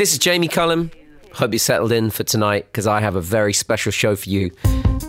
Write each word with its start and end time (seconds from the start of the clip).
This 0.00 0.14
is 0.14 0.18
Jamie 0.18 0.48
Cullum. 0.48 0.90
Hope 1.34 1.52
you're 1.52 1.58
settled 1.58 1.92
in 1.92 2.08
for 2.08 2.24
tonight 2.24 2.64
because 2.72 2.86
I 2.86 3.02
have 3.02 3.16
a 3.16 3.20
very 3.20 3.52
special 3.52 3.92
show 3.92 4.16
for 4.16 4.30
you. 4.30 4.50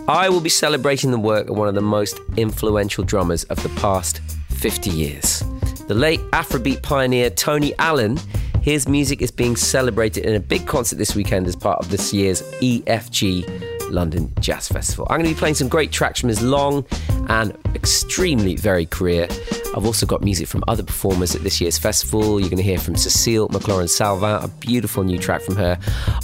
I 0.06 0.28
will 0.28 0.42
be 0.42 0.50
celebrating 0.50 1.12
the 1.12 1.18
work 1.18 1.48
of 1.48 1.56
one 1.56 1.66
of 1.66 1.74
the 1.74 1.80
most 1.80 2.20
influential 2.36 3.02
drummers 3.02 3.44
of 3.44 3.62
the 3.62 3.70
past 3.80 4.20
50 4.50 4.90
years. 4.90 5.42
The 5.88 5.94
late 5.94 6.20
Afrobeat 6.32 6.82
pioneer 6.82 7.30
Tony 7.30 7.74
Allen. 7.78 8.18
His 8.60 8.86
music 8.86 9.22
is 9.22 9.30
being 9.30 9.56
celebrated 9.56 10.26
in 10.26 10.34
a 10.34 10.40
big 10.40 10.66
concert 10.66 10.96
this 10.96 11.14
weekend 11.14 11.46
as 11.46 11.56
part 11.56 11.78
of 11.78 11.88
this 11.88 12.12
year's 12.12 12.42
EFG 12.60 13.90
London 13.90 14.30
Jazz 14.40 14.68
Festival. 14.68 15.06
I'm 15.08 15.16
going 15.20 15.30
to 15.30 15.34
be 15.34 15.38
playing 15.38 15.54
some 15.54 15.68
great 15.68 15.90
tracks 15.90 16.20
from 16.20 16.28
his 16.28 16.42
long 16.42 16.84
and 17.30 17.56
extremely 17.74 18.56
varied 18.56 18.90
career. 18.90 19.26
I've 19.74 19.86
also 19.86 20.06
got 20.06 20.22
music 20.22 20.48
from 20.48 20.62
other 20.68 20.82
performers 20.82 21.34
at 21.34 21.42
this 21.42 21.60
year's 21.60 21.78
festival. 21.78 22.38
You're 22.38 22.50
going 22.50 22.58
to 22.58 22.62
hear 22.62 22.78
from 22.78 22.96
Cecile 22.96 23.48
McLorin 23.48 23.88
Salvant, 23.88 24.44
a 24.44 24.48
beautiful 24.48 25.02
new 25.02 25.18
track 25.18 25.40
from 25.42 25.56
her, 25.56 25.78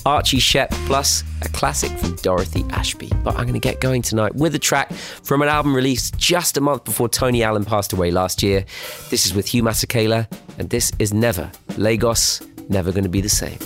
Archie 0.04 0.38
Shepp, 0.38 0.70
plus 0.86 1.24
a 1.42 1.48
classic 1.48 1.90
from 1.98 2.16
Dorothy 2.16 2.64
Ashby. 2.70 3.10
But 3.24 3.36
I'm 3.36 3.42
going 3.42 3.54
to 3.54 3.60
get 3.60 3.80
going 3.80 4.02
tonight 4.02 4.34
with 4.34 4.54
a 4.54 4.58
track 4.58 4.92
from 4.92 5.42
an 5.42 5.48
album 5.48 5.74
released 5.74 6.18
just 6.18 6.56
a 6.56 6.60
month 6.60 6.84
before 6.84 7.08
Tony 7.08 7.42
Allen 7.42 7.64
passed 7.64 7.92
away 7.92 8.10
last 8.10 8.42
year. 8.42 8.64
This 9.10 9.26
is 9.26 9.34
with 9.34 9.46
Hugh 9.46 9.62
Masekela, 9.62 10.26
and 10.58 10.68
this 10.68 10.92
is 10.98 11.12
Never. 11.12 11.50
Lagos, 11.76 12.42
never 12.68 12.92
going 12.92 13.04
to 13.04 13.10
be 13.10 13.20
the 13.20 13.28
same. 13.28 13.58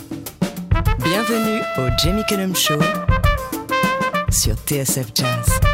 Bienvenue 1.03 1.63
au 1.79 1.91
Jamie 1.99 2.25
Cullum 2.29 2.55
Show 2.55 2.79
sur 4.31 4.55
TSF 4.55 5.13
Jazz. 5.15 5.72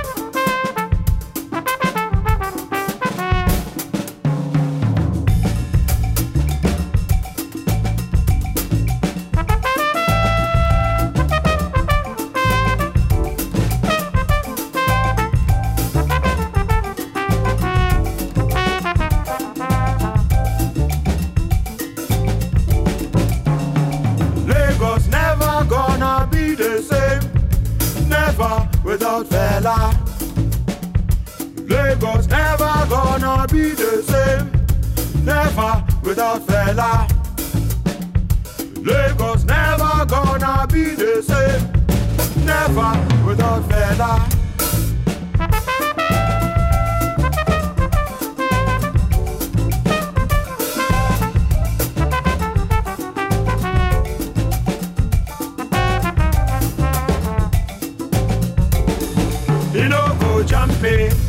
me. 60.97 61.28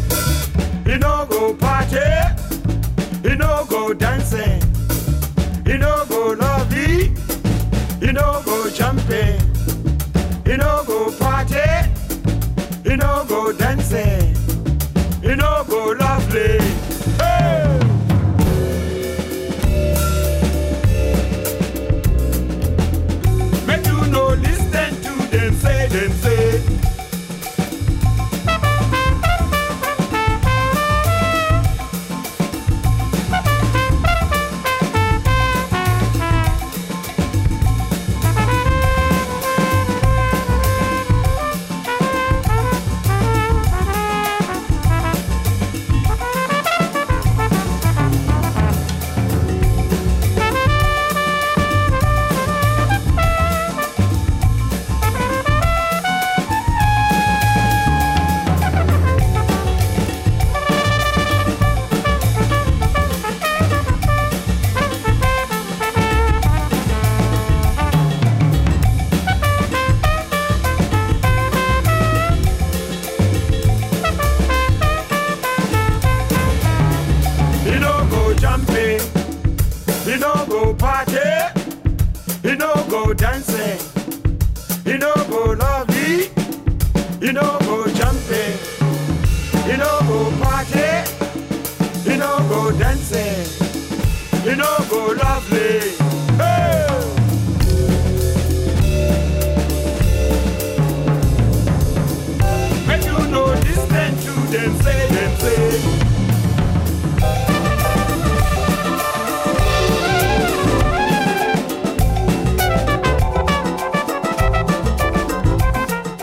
go 87.39 87.88
jumping, 87.94 88.58
you 89.70 89.77
know, 89.77 90.00
go 90.08 90.32
party, 90.42 90.89
you 92.10 92.17
know, 92.17 92.38
go 92.50 92.72
dancing, 92.77 93.45
you 94.45 94.55
know, 94.55 94.77
go 94.89 95.14
lovely. 95.14 95.98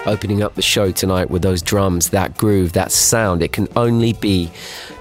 Opening 0.06 0.42
up 0.42 0.54
the 0.54 0.62
show 0.62 0.90
tonight 0.90 1.30
with 1.30 1.42
those 1.42 1.62
drums, 1.62 2.10
that 2.10 2.36
groove, 2.36 2.72
that 2.72 2.92
sound. 2.92 3.42
It 3.42 3.52
can 3.52 3.68
only 3.76 4.12
be 4.14 4.50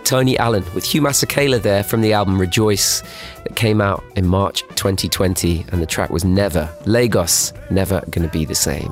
Tony 0.03 0.37
Allen 0.37 0.63
with 0.73 0.83
Hugh 0.83 1.01
Masekela 1.01 1.61
there 1.61 1.83
from 1.83 2.01
the 2.01 2.13
album 2.13 2.39
Rejoice 2.39 3.01
that 3.43 3.55
came 3.55 3.81
out 3.81 4.03
in 4.15 4.27
March 4.27 4.61
2020, 4.75 5.65
and 5.71 5.81
the 5.81 5.85
track 5.85 6.09
was 6.09 6.23
Never. 6.23 6.69
Lagos, 6.85 7.53
never 7.69 8.01
gonna 8.09 8.27
be 8.27 8.45
the 8.45 8.55
same. 8.55 8.91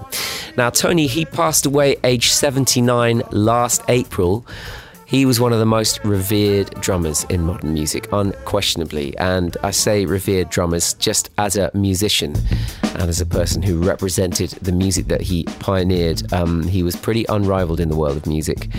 Now, 0.58 0.70
Tony, 0.70 1.08
he 1.08 1.26
passed 1.26 1.66
away 1.66 1.98
age 2.04 2.32
79 2.32 3.22
last 3.32 3.82
April. 3.90 4.46
He 5.14 5.28
was 5.28 5.40
one 5.40 5.54
of 5.54 5.60
the 5.60 5.66
most 5.68 6.04
revered 6.04 6.72
drummers 6.82 7.24
in 7.26 7.44
modern 7.44 7.72
music, 7.72 8.12
unquestionably. 8.12 9.16
And 9.20 9.56
I 9.62 9.70
say 9.70 10.08
revered 10.08 10.50
drummers 10.50 10.96
just 10.96 11.30
as 11.38 11.56
a 11.56 11.70
musician 11.76 12.36
and 12.82 13.10
as 13.10 13.22
a 13.22 13.26
person 13.28 13.62
who 13.62 13.78
represented 13.78 14.50
the 14.64 14.72
music 14.72 15.10
that 15.10 15.22
he 15.22 15.44
pioneered. 15.60 16.34
Um, 16.34 16.64
he 16.64 16.82
was 16.82 16.96
pretty 16.96 17.26
unrivaled 17.30 17.80
in 17.80 17.90
the 17.90 17.96
world 17.96 18.18
of 18.18 18.26
music. 18.26 18.70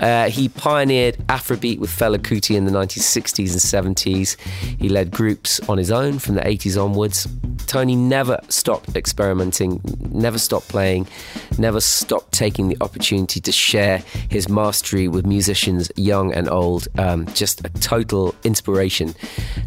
Uh, 0.00 0.28
he 0.30 0.48
pioneered 0.48 1.16
Afrobeat 1.28 1.78
with 1.78 1.90
Fela 1.90 2.18
Kuti 2.18 2.56
in 2.56 2.64
the 2.64 2.72
1960s 2.72 3.52
and 3.52 3.96
70s. 3.96 4.36
He 4.80 4.88
led 4.88 5.12
groups 5.12 5.60
on 5.68 5.78
his 5.78 5.92
own 5.92 6.18
from 6.18 6.34
the 6.34 6.40
80s 6.40 6.82
onwards. 6.82 7.28
Tony 7.66 7.96
never 7.96 8.40
stopped 8.48 8.94
experimenting, 8.96 9.80
never 10.10 10.38
stopped 10.38 10.68
playing, 10.68 11.06
never 11.58 11.80
stopped 11.80 12.32
taking 12.32 12.68
the 12.68 12.76
opportunity 12.80 13.40
to 13.40 13.52
share 13.52 13.98
his 14.28 14.48
mastery 14.48 15.08
with 15.08 15.26
musicians 15.26 15.83
young 15.96 16.32
and 16.32 16.48
old. 16.48 16.88
Um, 16.98 17.26
just 17.34 17.64
a 17.64 17.68
total 17.80 18.34
inspiration 18.44 19.14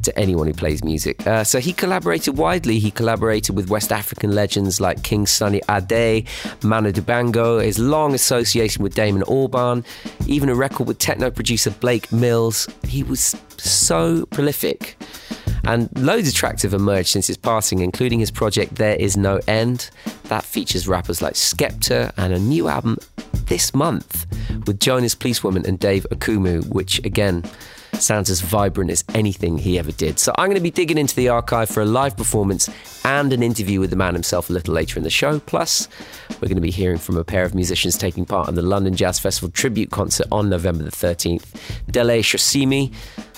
to 0.03 0.17
anyone 0.17 0.47
who 0.47 0.53
plays 0.53 0.83
music. 0.83 1.25
Uh, 1.25 1.43
so 1.43 1.59
he 1.59 1.73
collaborated 1.73 2.37
widely. 2.37 2.79
He 2.79 2.91
collaborated 2.91 3.55
with 3.55 3.69
West 3.69 3.91
African 3.91 4.33
legends 4.33 4.79
like 4.79 5.03
King 5.03 5.25
Sunny 5.25 5.61
Ade, 5.69 6.27
Manu 6.63 6.91
Dibango, 6.91 7.63
his 7.63 7.79
long 7.79 8.13
association 8.13 8.83
with 8.83 8.95
Damon 8.95 9.23
Albarn, 9.23 9.85
even 10.27 10.49
a 10.49 10.55
record 10.55 10.87
with 10.87 10.99
techno 10.99 11.29
producer 11.31 11.71
Blake 11.71 12.11
Mills. 12.11 12.67
He 12.87 13.03
was 13.03 13.35
so 13.57 14.25
prolific. 14.27 14.97
And 15.63 15.89
loads 15.97 16.27
of 16.27 16.33
tracks 16.33 16.63
have 16.63 16.73
emerged 16.73 17.09
since 17.09 17.27
his 17.27 17.37
passing, 17.37 17.79
including 17.79 18.19
his 18.19 18.31
project 18.31 18.75
There 18.75 18.95
Is 18.95 19.17
No 19.17 19.39
End. 19.47 19.89
That 20.25 20.43
features 20.43 20.87
rappers 20.87 21.21
like 21.21 21.33
Skepta 21.33 22.11
and 22.17 22.33
a 22.33 22.39
new 22.39 22.67
album 22.67 22.97
this 23.45 23.73
month 23.73 24.25
with 24.65 24.79
Joan 24.79 25.03
As 25.03 25.15
Police 25.15 25.43
Woman 25.43 25.65
and 25.65 25.79
Dave 25.79 26.05
Okumu, 26.11 26.67
which 26.69 26.99
again 27.05 27.43
sounds 28.01 28.29
as 28.29 28.41
vibrant 28.41 28.91
as 28.91 29.03
anything 29.13 29.57
he 29.57 29.79
ever 29.79 29.91
did. 29.91 30.19
So 30.19 30.33
I'm 30.37 30.47
going 30.47 30.55
to 30.55 30.61
be 30.61 30.71
digging 30.71 30.97
into 30.97 31.15
the 31.15 31.29
archive 31.29 31.69
for 31.69 31.81
a 31.81 31.85
live 31.85 32.15
performance 32.15 32.69
and 33.03 33.31
an 33.31 33.41
interview 33.41 33.79
with 33.79 33.89
the 33.89 33.95
man 33.95 34.13
himself 34.13 34.49
a 34.49 34.53
little 34.53 34.73
later 34.73 34.97
in 34.97 35.03
the 35.03 35.09
show. 35.09 35.39
Plus, 35.39 35.87
we're 36.41 36.47
going 36.47 36.55
to 36.55 36.61
be 36.61 36.71
hearing 36.71 36.97
from 36.97 37.17
a 37.17 37.23
pair 37.23 37.43
of 37.43 37.55
musicians 37.55 37.97
taking 37.97 38.25
part 38.25 38.49
in 38.49 38.55
the 38.55 38.61
London 38.61 38.95
Jazz 38.95 39.19
Festival 39.19 39.49
tribute 39.49 39.91
concert 39.91 40.27
on 40.31 40.49
November 40.49 40.83
the 40.83 40.91
13th, 40.91 41.45
Dele 41.89 42.21
Sosimi 42.21 42.93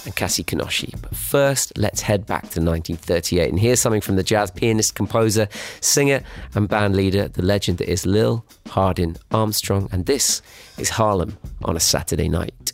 and 0.06 0.16
Cassie 0.16 0.44
Kinoshi. 0.44 1.00
But 1.02 1.16
first, 1.16 1.78
let's 1.78 2.02
head 2.02 2.26
back 2.26 2.44
to 2.44 2.62
1938 2.62 3.50
and 3.50 3.60
hear 3.60 3.76
something 3.76 4.02
from 4.02 4.16
the 4.16 4.24
jazz 4.24 4.52
pianist, 4.52 4.96
composer, 4.96 5.48
singer, 5.82 6.24
and 6.56 6.68
band 6.68 6.96
leader, 6.96 7.28
the 7.28 7.42
legend 7.42 7.78
that 7.80 7.90
is 7.90 8.06
Lil 8.06 8.46
Hardin 8.68 9.18
Armstrong. 9.32 9.90
And 9.92 10.06
this 10.06 10.42
is 10.78 10.90
Harlem 10.90 11.38
on 11.64 11.76
a 11.76 11.80
Saturday 11.80 12.30
night. 12.30 12.74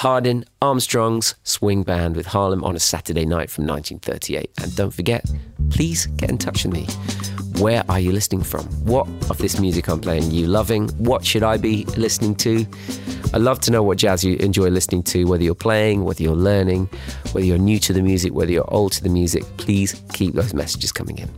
Hardin 0.00 0.46
Armstrong's 0.62 1.34
swing 1.42 1.82
band 1.82 2.16
with 2.16 2.24
Harlem 2.24 2.64
on 2.64 2.74
a 2.74 2.80
Saturday 2.80 3.26
night 3.26 3.50
from 3.50 3.66
1938. 3.66 4.50
And 4.62 4.74
don't 4.74 4.94
forget, 4.94 5.30
please 5.68 6.06
get 6.06 6.30
in 6.30 6.38
touch 6.38 6.64
with 6.64 6.72
me. 6.72 6.86
Where 7.60 7.84
are 7.90 8.00
you 8.00 8.10
listening 8.10 8.42
from? 8.42 8.64
What 8.86 9.06
of 9.28 9.36
this 9.36 9.60
music 9.60 9.86
I'm 9.90 10.00
playing 10.00 10.30
you 10.30 10.46
loving? 10.46 10.88
What 10.96 11.26
should 11.26 11.42
I 11.42 11.58
be 11.58 11.84
listening 11.94 12.34
to? 12.36 12.64
I'd 13.34 13.42
love 13.42 13.60
to 13.60 13.70
know 13.70 13.82
what 13.82 13.98
jazz 13.98 14.24
you 14.24 14.36
enjoy 14.36 14.70
listening 14.70 15.02
to, 15.02 15.24
whether 15.26 15.44
you're 15.44 15.54
playing, 15.54 16.04
whether 16.04 16.22
you're 16.22 16.34
learning, 16.34 16.88
whether 17.32 17.44
you're 17.44 17.58
new 17.58 17.78
to 17.80 17.92
the 17.92 18.00
music, 18.00 18.32
whether 18.32 18.50
you're 18.50 18.72
old 18.72 18.92
to 18.92 19.02
the 19.02 19.10
music. 19.10 19.44
Please 19.58 20.02
keep 20.14 20.32
those 20.32 20.54
messages 20.54 20.90
coming 20.90 21.18
in. 21.18 21.28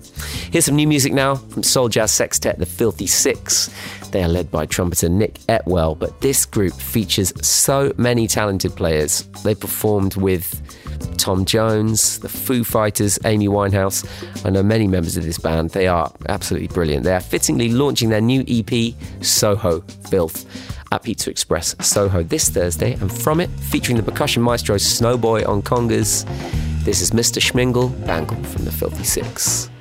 Here's 0.53 0.65
some 0.65 0.77
new 0.77 0.87
music 0.87 1.13
now 1.13 1.35
from 1.35 1.65
Soul 1.65 1.89
Jazz 1.89 2.13
Sextet, 2.13 2.57
the 2.61 2.67
Filthy 2.67 3.09
Six. 3.09 3.69
They 4.13 4.23
are 4.23 4.29
led 4.29 4.49
by 4.49 4.67
trumpeter 4.67 5.09
Nick 5.09 5.41
Etwell, 5.49 5.99
but 5.99 6.21
this 6.21 6.47
group 6.47 6.75
features 6.75 7.33
so 7.45 7.93
many 7.97 8.29
talented 8.29 8.77
players. 8.77 9.23
They 9.43 9.57
performed 9.57 10.15
with 10.15 10.63
Tom 11.19 11.45
Jones, 11.45 12.19
the 12.21 12.29
Foo 12.29 12.65
Fighters, 12.65 13.19
Amy 13.25 13.49
Winehouse. 13.49 14.07
I 14.45 14.51
know 14.51 14.63
many 14.63 14.87
members 14.87 15.17
of 15.17 15.25
this 15.25 15.39
band. 15.39 15.71
They 15.71 15.87
are 15.87 16.13
absolutely 16.29 16.69
brilliant. 16.69 17.05
They 17.05 17.15
are 17.15 17.21
fittingly 17.21 17.71
launching 17.71 18.11
their 18.11 18.21
new 18.21 18.45
EP, 18.47 18.95
Soho 19.23 19.81
Filth, 20.09 20.47
at 20.93 21.03
Pizza 21.03 21.31
Express 21.31 21.75
Soho 21.81 22.23
this 22.23 22.49
Thursday. 22.49 22.93
And 22.95 23.13
from 23.13 23.41
it, 23.41 23.51
featuring 23.51 23.97
the 23.97 24.03
percussion 24.03 24.43
maestro 24.43 24.77
Snowboy 24.77 25.49
on 25.49 25.63
congas, 25.63 26.25
this 26.85 27.01
is 27.01 27.13
Mr. 27.13 27.41
Shmingle 27.41 27.91
Bangle 28.07 28.43
from 28.45 28.65
the 28.65 28.73
Filthy 28.73 29.05
Six. 29.05 29.72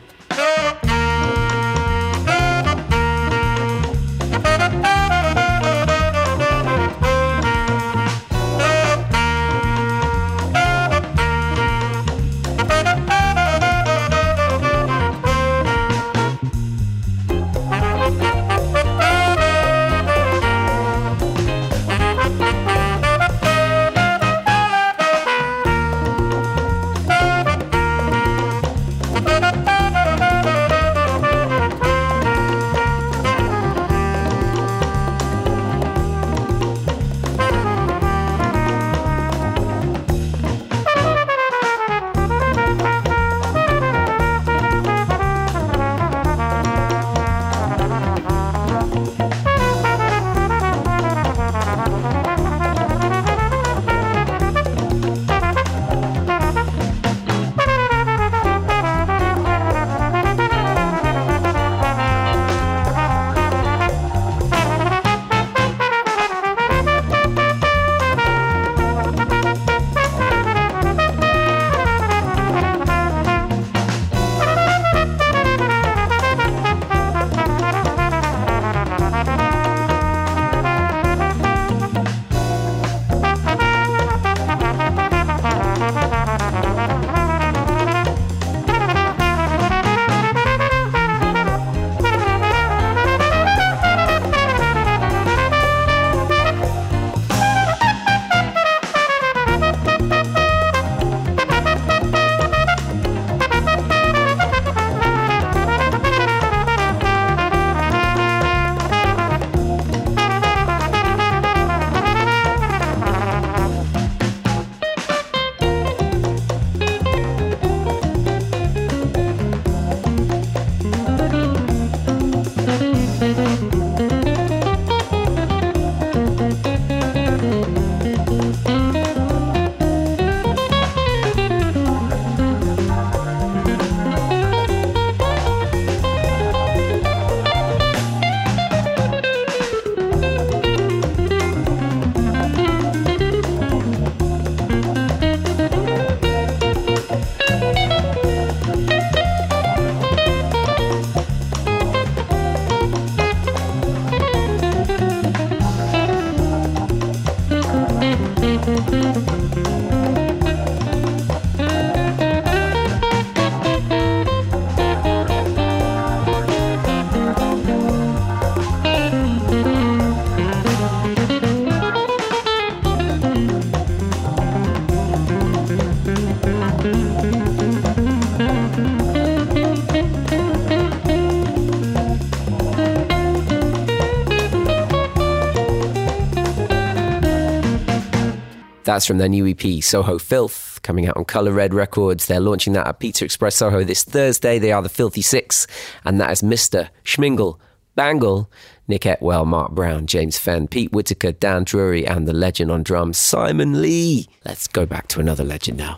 That's 188.92 189.06
from 189.06 189.20
their 189.20 189.30
new 189.30 189.48
EP, 189.48 189.82
Soho 189.82 190.20
Filth, 190.20 190.82
coming 190.84 191.08
out 191.08 191.16
on 191.16 191.24
Colour 191.24 191.54
Red 191.54 191.74
Records. 191.74 192.26
They're 192.26 192.42
launching 192.42 192.74
that 192.74 192.86
at 192.86 193.00
Pizza 193.00 193.24
Express 193.24 193.56
Soho 193.56 193.86
this 193.86 194.04
Thursday. 194.04 194.60
They 194.60 194.74
are 194.74 194.82
the 194.82 194.90
Filthy 194.90 195.22
Six, 195.22 195.66
and 196.04 196.20
that 196.20 196.30
is 196.30 196.42
Mr. 196.42 196.90
Shmingle, 197.06 197.58
Bangle, 197.96 198.52
Nick 198.90 199.04
Etwell, 199.04 199.48
Mark 199.48 199.72
Brown, 199.72 200.08
James 200.08 200.38
Fenn, 200.38 200.68
Pete 200.68 200.92
Whitaker, 200.92 201.32
Dan 201.32 201.64
Drury, 201.64 202.06
and 202.06 202.28
the 202.28 202.34
legend 202.34 202.70
on 202.70 202.84
drums, 202.84 203.18
Simon 203.18 203.82
Lee. 203.82 204.28
Let's 204.44 204.68
go 204.68 204.86
back 204.86 205.08
to 205.08 205.22
another 205.22 205.46
legend 205.46 205.78
now 205.78 205.98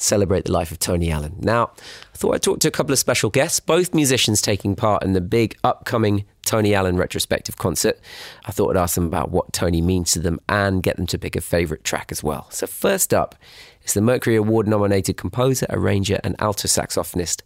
celebrate 0.00 0.44
the 0.44 0.52
life 0.52 0.72
of 0.72 0.78
Tony 0.78 1.10
Allen. 1.10 1.36
Now, 1.40 1.70
I 2.14 2.16
thought 2.16 2.34
I'd 2.34 2.42
talk 2.42 2.60
to 2.60 2.68
a 2.68 2.72
couple 2.72 2.92
of 2.92 2.98
special 2.98 3.30
guests, 3.30 3.60
both 3.60 3.94
musicians 3.94 4.40
taking 4.40 4.74
part 4.74 5.04
in 5.04 5.12
the 5.12 5.20
big 5.20 5.56
upcoming 5.62 6.24
Tony 6.44 6.74
Allen 6.74 6.96
retrospective 6.96 7.56
concert. 7.56 8.00
I 8.44 8.52
thought 8.52 8.76
I'd 8.76 8.82
ask 8.82 8.94
them 8.94 9.06
about 9.06 9.30
what 9.30 9.52
Tony 9.52 9.80
means 9.80 10.12
to 10.12 10.18
them 10.18 10.40
and 10.48 10.82
get 10.82 10.96
them 10.96 11.06
to 11.08 11.18
pick 11.18 11.36
a 11.36 11.40
favourite 11.40 11.84
track 11.84 12.10
as 12.10 12.22
well. 12.22 12.50
So, 12.50 12.66
first 12.66 13.14
up 13.14 13.34
is 13.84 13.94
the 13.94 14.00
Mercury 14.00 14.36
Award 14.36 14.66
nominated 14.66 15.16
composer, 15.16 15.66
arranger, 15.70 16.18
and 16.24 16.34
alto 16.38 16.66
saxophonist 16.66 17.42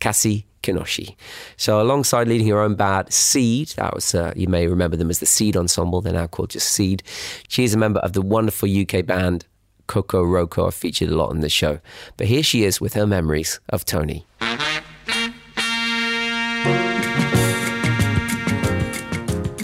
Cassie 0.00 0.46
Kinoshi. 0.62 1.16
So, 1.56 1.80
alongside 1.80 2.28
leading 2.28 2.48
her 2.48 2.60
own 2.60 2.74
band, 2.74 3.12
Seed, 3.12 3.68
that 3.76 3.94
was, 3.94 4.14
uh, 4.14 4.32
you 4.34 4.48
may 4.48 4.66
remember 4.66 4.96
them 4.96 5.10
as 5.10 5.20
the 5.20 5.26
Seed 5.26 5.56
Ensemble, 5.56 6.00
they're 6.00 6.12
now 6.12 6.26
called 6.26 6.50
just 6.50 6.70
Seed. 6.70 7.02
She 7.48 7.64
is 7.64 7.74
a 7.74 7.78
member 7.78 8.00
of 8.00 8.12
the 8.12 8.22
wonderful 8.22 8.68
UK 8.68 9.04
band 9.04 9.46
Kokoroko 9.88 10.66
have 10.66 10.74
featured 10.74 11.08
a 11.08 11.16
lot 11.16 11.30
on 11.30 11.40
the 11.40 11.48
show. 11.48 11.80
But 12.16 12.28
here 12.28 12.42
she 12.42 12.62
is 12.62 12.80
with 12.80 12.94
her 12.94 13.06
memories 13.06 13.58
of 13.68 13.84
Tony. 13.84 14.26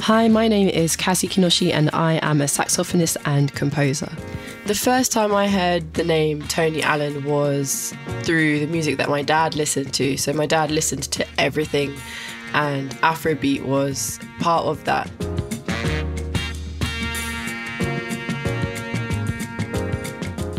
Hi, 0.06 0.28
my 0.28 0.48
name 0.48 0.68
is 0.68 0.96
Cassie 0.96 1.28
Kinoshi 1.28 1.72
and 1.72 1.88
I 1.94 2.18
am 2.22 2.42
a 2.42 2.44
saxophonist 2.44 3.16
and 3.24 3.54
composer. 3.54 4.12
The 4.66 4.74
first 4.74 5.12
time 5.12 5.34
I 5.34 5.48
heard 5.48 5.94
the 5.94 6.04
name 6.04 6.42
Tony 6.42 6.82
Allen 6.82 7.24
was 7.24 7.94
through 8.22 8.60
the 8.60 8.66
music 8.66 8.98
that 8.98 9.08
my 9.08 9.22
dad 9.22 9.54
listened 9.54 9.94
to. 9.94 10.18
So 10.18 10.34
my 10.34 10.44
dad 10.44 10.70
listened 10.70 11.04
to 11.04 11.26
everything 11.38 11.94
and 12.52 12.90
Afrobeat 12.96 13.64
was 13.64 14.20
part 14.40 14.66
of 14.66 14.84
that. 14.84 15.10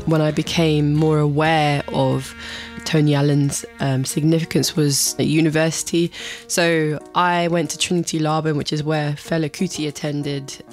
When 0.05 0.21
I 0.21 0.31
became 0.31 0.93
more 0.93 1.19
aware 1.19 1.83
of 1.89 2.33
Tony 2.85 3.15
Allen's 3.15 3.65
um, 3.79 4.05
significance 4.05 4.75
was 4.75 5.15
at 5.19 5.25
university. 5.25 6.11
So 6.47 6.99
I 7.15 7.47
went 7.47 7.71
to 7.71 7.77
Trinity 7.77 8.19
Laban, 8.19 8.57
which 8.57 8.71
is 8.71 8.83
where 8.83 9.13
Fela 9.13 9.49
Kuti 9.49 9.87
attended, 9.87 10.63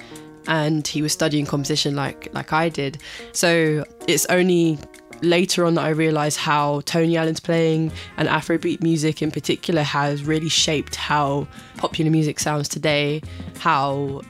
and 0.47 0.87
he 0.87 1.01
was 1.01 1.11
studying 1.11 1.45
composition 1.45 1.95
like 1.95 2.29
like 2.33 2.53
I 2.53 2.69
did. 2.69 2.99
So 3.31 3.83
it's 4.07 4.25
only 4.27 4.77
later 5.23 5.65
on 5.65 5.75
that 5.75 5.85
I 5.85 5.89
realised 5.89 6.37
how 6.37 6.81
Tony 6.81 7.17
Allen's 7.17 7.39
playing 7.39 7.91
and 8.17 8.27
Afrobeat 8.27 8.81
music 8.81 9.21
in 9.21 9.31
particular 9.31 9.81
has 9.81 10.23
really 10.23 10.49
shaped 10.49 10.95
how 10.95 11.47
popular 11.77 12.11
music 12.11 12.39
sounds 12.39 12.67
today, 12.67 13.21
how 13.59 14.21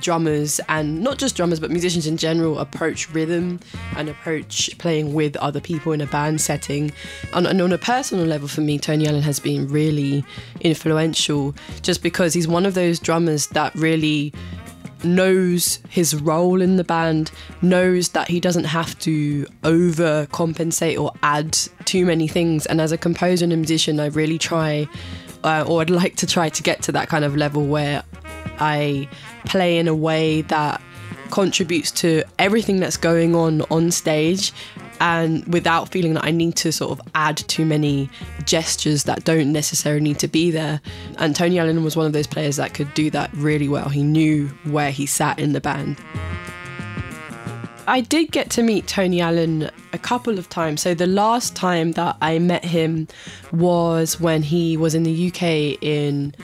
drummers 0.00 0.60
and 0.68 1.02
not 1.02 1.18
just 1.18 1.36
drummers 1.36 1.60
but 1.60 1.70
musicians 1.70 2.06
in 2.06 2.16
general 2.16 2.58
approach 2.58 3.10
rhythm 3.10 3.58
and 3.96 4.08
approach 4.08 4.76
playing 4.78 5.14
with 5.14 5.36
other 5.36 5.60
people 5.60 5.92
in 5.92 6.00
a 6.00 6.06
band 6.06 6.40
setting 6.40 6.92
and, 7.32 7.46
and 7.46 7.60
on 7.60 7.72
a 7.72 7.78
personal 7.78 8.24
level 8.24 8.48
for 8.48 8.60
me 8.60 8.78
tony 8.78 9.06
allen 9.06 9.22
has 9.22 9.40
been 9.40 9.66
really 9.68 10.24
influential 10.60 11.54
just 11.82 12.02
because 12.02 12.34
he's 12.34 12.46
one 12.46 12.66
of 12.66 12.74
those 12.74 12.98
drummers 12.98 13.48
that 13.48 13.74
really 13.74 14.32
knows 15.04 15.80
his 15.88 16.14
role 16.14 16.60
in 16.60 16.76
the 16.76 16.84
band, 16.84 17.30
knows 17.62 18.10
that 18.10 18.28
he 18.28 18.40
doesn't 18.40 18.64
have 18.64 18.98
to 19.00 19.44
overcompensate 19.62 20.98
or 20.98 21.12
add 21.22 21.52
too 21.84 22.06
many 22.06 22.26
things. 22.26 22.66
And 22.66 22.80
as 22.80 22.92
a 22.92 22.98
composer 22.98 23.44
and 23.44 23.52
a 23.52 23.56
musician, 23.56 24.00
I 24.00 24.06
really 24.06 24.38
try, 24.38 24.88
uh, 25.42 25.64
or 25.66 25.82
I'd 25.82 25.90
like 25.90 26.16
to 26.16 26.26
try 26.26 26.48
to 26.48 26.62
get 26.62 26.82
to 26.82 26.92
that 26.92 27.08
kind 27.08 27.24
of 27.24 27.36
level 27.36 27.66
where 27.66 28.02
I 28.58 29.08
play 29.44 29.78
in 29.78 29.88
a 29.88 29.94
way 29.94 30.42
that 30.42 30.80
contributes 31.30 31.90
to 31.90 32.22
everything 32.38 32.80
that's 32.80 32.96
going 32.96 33.34
on 33.34 33.62
on 33.62 33.90
stage 33.90 34.52
and 35.00 35.44
without 35.52 35.90
feeling 35.90 36.14
that 36.14 36.24
I 36.24 36.30
need 36.30 36.56
to 36.56 36.72
sort 36.72 36.92
of 36.92 37.06
add 37.14 37.36
too 37.36 37.66
many 37.66 38.08
gestures 38.44 39.04
that 39.04 39.24
don't 39.24 39.52
necessarily 39.52 40.00
need 40.00 40.18
to 40.20 40.28
be 40.28 40.50
there. 40.50 40.80
And 41.18 41.34
Tony 41.34 41.58
Allen 41.58 41.82
was 41.82 41.96
one 41.96 42.06
of 42.06 42.12
those 42.12 42.26
players 42.26 42.56
that 42.56 42.74
could 42.74 42.92
do 42.94 43.10
that 43.10 43.32
really 43.34 43.68
well. 43.68 43.88
He 43.88 44.02
knew 44.02 44.48
where 44.64 44.90
he 44.90 45.06
sat 45.06 45.38
in 45.38 45.52
the 45.52 45.60
band. 45.60 45.96
I 47.86 48.00
did 48.00 48.32
get 48.32 48.50
to 48.50 48.62
meet 48.62 48.86
Tony 48.86 49.20
Allen 49.20 49.70
a 49.92 49.98
couple 49.98 50.38
of 50.38 50.48
times. 50.48 50.80
So 50.80 50.94
the 50.94 51.06
last 51.06 51.54
time 51.54 51.92
that 51.92 52.16
I 52.22 52.38
met 52.38 52.64
him 52.64 53.08
was 53.52 54.18
when 54.18 54.42
he 54.42 54.76
was 54.76 54.94
in 54.94 55.02
the 55.02 55.28
UK 55.28 55.82
in 55.82 56.34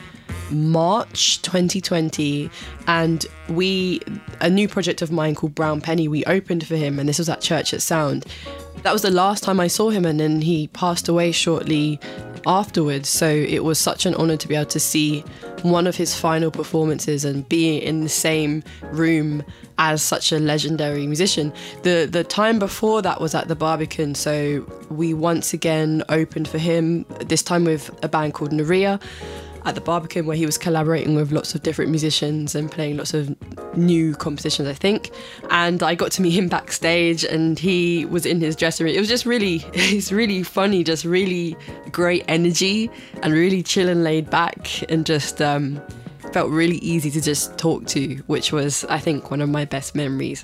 March 0.50 1.42
2020, 1.42 2.50
and 2.86 3.26
we 3.48 4.00
a 4.40 4.50
new 4.50 4.68
project 4.68 5.02
of 5.02 5.10
mine 5.10 5.34
called 5.34 5.54
Brown 5.54 5.80
Penny. 5.80 6.08
We 6.08 6.24
opened 6.24 6.66
for 6.66 6.76
him, 6.76 6.98
and 6.98 7.08
this 7.08 7.18
was 7.18 7.28
at 7.28 7.40
Church 7.40 7.72
of 7.72 7.82
Sound. 7.82 8.26
That 8.82 8.92
was 8.92 9.02
the 9.02 9.10
last 9.10 9.42
time 9.44 9.60
I 9.60 9.66
saw 9.66 9.90
him, 9.90 10.04
and 10.04 10.18
then 10.20 10.40
he 10.40 10.68
passed 10.68 11.08
away 11.08 11.32
shortly 11.32 12.00
afterwards. 12.46 13.08
So 13.08 13.28
it 13.28 13.64
was 13.64 13.78
such 13.78 14.06
an 14.06 14.14
honor 14.14 14.36
to 14.36 14.48
be 14.48 14.54
able 14.54 14.66
to 14.70 14.80
see 14.80 15.20
one 15.62 15.86
of 15.86 15.96
his 15.96 16.14
final 16.14 16.50
performances 16.50 17.24
and 17.24 17.46
be 17.48 17.76
in 17.76 18.00
the 18.00 18.08
same 18.08 18.62
room 18.92 19.44
as 19.78 20.02
such 20.02 20.32
a 20.32 20.38
legendary 20.38 21.06
musician. 21.06 21.52
The 21.82 22.08
the 22.10 22.24
time 22.24 22.58
before 22.58 23.02
that 23.02 23.20
was 23.20 23.34
at 23.34 23.48
the 23.48 23.56
Barbican, 23.56 24.14
so 24.14 24.66
we 24.90 25.14
once 25.14 25.52
again 25.52 26.02
opened 26.08 26.48
for 26.48 26.58
him. 26.58 27.04
This 27.20 27.42
time 27.42 27.64
with 27.64 27.90
a 28.02 28.08
band 28.08 28.34
called 28.34 28.52
Nérija 28.52 29.00
at 29.64 29.74
the 29.74 29.80
Barbican 29.80 30.26
where 30.26 30.36
he 30.36 30.46
was 30.46 30.58
collaborating 30.58 31.14
with 31.14 31.32
lots 31.32 31.54
of 31.54 31.62
different 31.62 31.90
musicians 31.90 32.54
and 32.54 32.70
playing 32.70 32.96
lots 32.96 33.14
of 33.14 33.34
new 33.76 34.14
compositions, 34.14 34.68
I 34.68 34.74
think. 34.74 35.10
And 35.50 35.82
I 35.82 35.94
got 35.94 36.12
to 36.12 36.22
meet 36.22 36.32
him 36.32 36.48
backstage 36.48 37.24
and 37.24 37.58
he 37.58 38.04
was 38.06 38.26
in 38.26 38.40
his 38.40 38.56
dressing 38.56 38.86
room. 38.86 38.94
It 38.94 39.00
was 39.00 39.08
just 39.08 39.26
really, 39.26 39.64
it's 39.74 40.12
really 40.12 40.42
funny, 40.42 40.84
just 40.84 41.04
really 41.04 41.56
great 41.92 42.24
energy 42.28 42.90
and 43.22 43.32
really 43.32 43.62
chill 43.62 43.88
and 43.88 44.04
laid 44.04 44.30
back 44.30 44.90
and 44.90 45.04
just 45.04 45.40
um, 45.42 45.80
felt 46.32 46.50
really 46.50 46.76
easy 46.76 47.10
to 47.10 47.20
just 47.20 47.58
talk 47.58 47.86
to, 47.86 48.16
which 48.26 48.52
was, 48.52 48.84
I 48.86 48.98
think, 48.98 49.30
one 49.30 49.40
of 49.40 49.48
my 49.48 49.64
best 49.64 49.94
memories. 49.94 50.42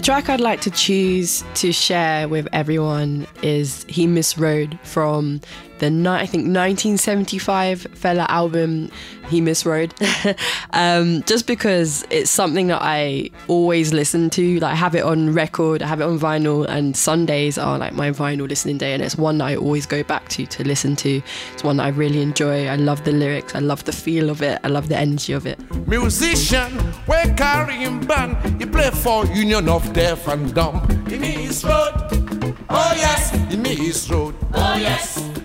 The 0.00 0.06
track 0.06 0.30
I'd 0.30 0.40
like 0.40 0.62
to 0.62 0.70
choose 0.70 1.44
to 1.56 1.72
share 1.72 2.26
with 2.26 2.48
everyone 2.54 3.26
is 3.42 3.84
He 3.86 4.06
Miss 4.06 4.38
Road 4.38 4.78
from 4.82 5.42
the 5.80 5.90
night 5.90 6.22
I 6.22 6.26
think 6.26 6.42
1975 6.42 7.86
Fela 7.94 8.26
album 8.28 8.90
He 9.28 9.40
Miss 9.40 9.66
Road. 9.66 9.92
um, 10.72 11.22
just 11.24 11.46
because 11.46 12.06
it's 12.10 12.30
something 12.30 12.68
that 12.68 12.80
I 12.82 13.30
always 13.48 13.92
listen 13.92 14.30
to. 14.30 14.60
Like 14.60 14.72
I 14.72 14.76
have 14.76 14.94
it 14.94 15.02
on 15.02 15.32
record, 15.32 15.82
I 15.82 15.86
have 15.86 16.00
it 16.00 16.04
on 16.04 16.18
vinyl, 16.18 16.66
and 16.68 16.96
Sundays 16.96 17.58
are 17.58 17.78
like 17.78 17.94
my 17.94 18.10
vinyl 18.10 18.48
listening 18.48 18.78
day, 18.78 18.92
and 18.92 19.02
it's 19.02 19.16
one 19.16 19.38
that 19.38 19.46
I 19.46 19.56
always 19.56 19.86
go 19.86 20.02
back 20.02 20.28
to 20.30 20.46
to 20.46 20.64
listen 20.64 20.94
to. 20.96 21.22
It's 21.54 21.64
one 21.64 21.78
that 21.78 21.84
I 21.84 21.88
really 21.88 22.20
enjoy. 22.22 22.68
I 22.68 22.76
love 22.76 23.04
the 23.04 23.12
lyrics, 23.12 23.54
I 23.54 23.60
love 23.60 23.84
the 23.84 23.92
feel 23.92 24.30
of 24.30 24.42
it, 24.42 24.60
I 24.62 24.68
love 24.68 24.88
the 24.88 24.96
energy 24.96 25.32
of 25.32 25.46
it. 25.46 25.58
Musician, 25.88 26.70
we're 27.06 27.34
carrying 27.34 28.04
band. 28.06 28.60
He 28.60 28.66
play 28.66 28.90
for 28.90 29.24
Union 29.26 29.68
of 29.68 29.92
Deaf 29.92 30.28
and 30.28 30.54
Dumb. 30.54 30.86
In 31.10 31.22
his 31.22 31.64
road, 31.64 32.56
oh 32.68 32.92
yes. 32.96 33.34
In 33.52 33.64
his 33.64 34.10
road, 34.10 34.34
oh 34.52 34.76
yes. 34.76 35.39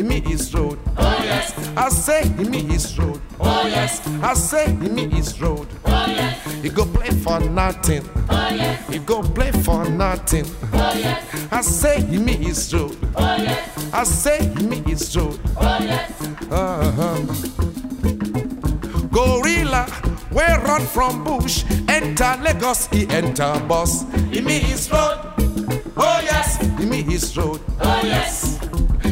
Imi 0.00 0.30
is 0.30 0.54
road. 0.54 0.78
Oh 0.96 1.18
yes. 1.22 1.52
I 1.76 1.90
say 1.90 2.22
Imi 2.22 2.72
is 2.72 2.98
road. 2.98 3.20
Oh 3.38 3.66
yes. 3.66 4.00
I 4.22 4.32
say 4.32 4.64
Imi 4.68 5.18
is 5.18 5.38
road. 5.42 5.68
Oh 5.84 6.06
yes. 6.06 6.64
You 6.64 6.70
go 6.70 6.86
play 6.86 7.10
for 7.10 7.38
nothing. 7.40 8.08
Oh 8.30 8.48
yes. 8.48 8.88
You 8.88 9.00
go 9.00 9.22
play 9.22 9.52
for 9.52 9.84
nothing. 9.90 10.46
Oh 10.72 10.92
yes. 10.94 11.22
I 11.52 11.60
say 11.60 11.96
Imi 11.98 12.48
is 12.48 12.72
road. 12.72 12.96
Oh 13.14 13.36
yes. 13.36 13.92
I 13.92 14.04
say 14.04 14.38
Imi 14.38 14.88
is 14.88 15.14
road. 15.14 15.38
Oh 15.58 15.78
yes. 15.82 16.10
Uh-huh. 16.50 17.16
Gorilla, 19.12 19.86
we 20.32 20.42
run 20.42 20.86
from 20.86 21.24
bush, 21.24 21.64
enter 21.88 22.38
Lagos, 22.42 22.86
he 22.86 23.06
enter 23.10 23.60
bus. 23.68 24.04
me 24.30 24.58
is 24.72 24.90
road. 24.90 25.18
Oh 25.96 26.20
yes. 26.24 26.56
Imi 26.78 27.06
is 27.12 27.36
road. 27.36 27.60
Oh 27.80 28.00
yes. 28.02 28.58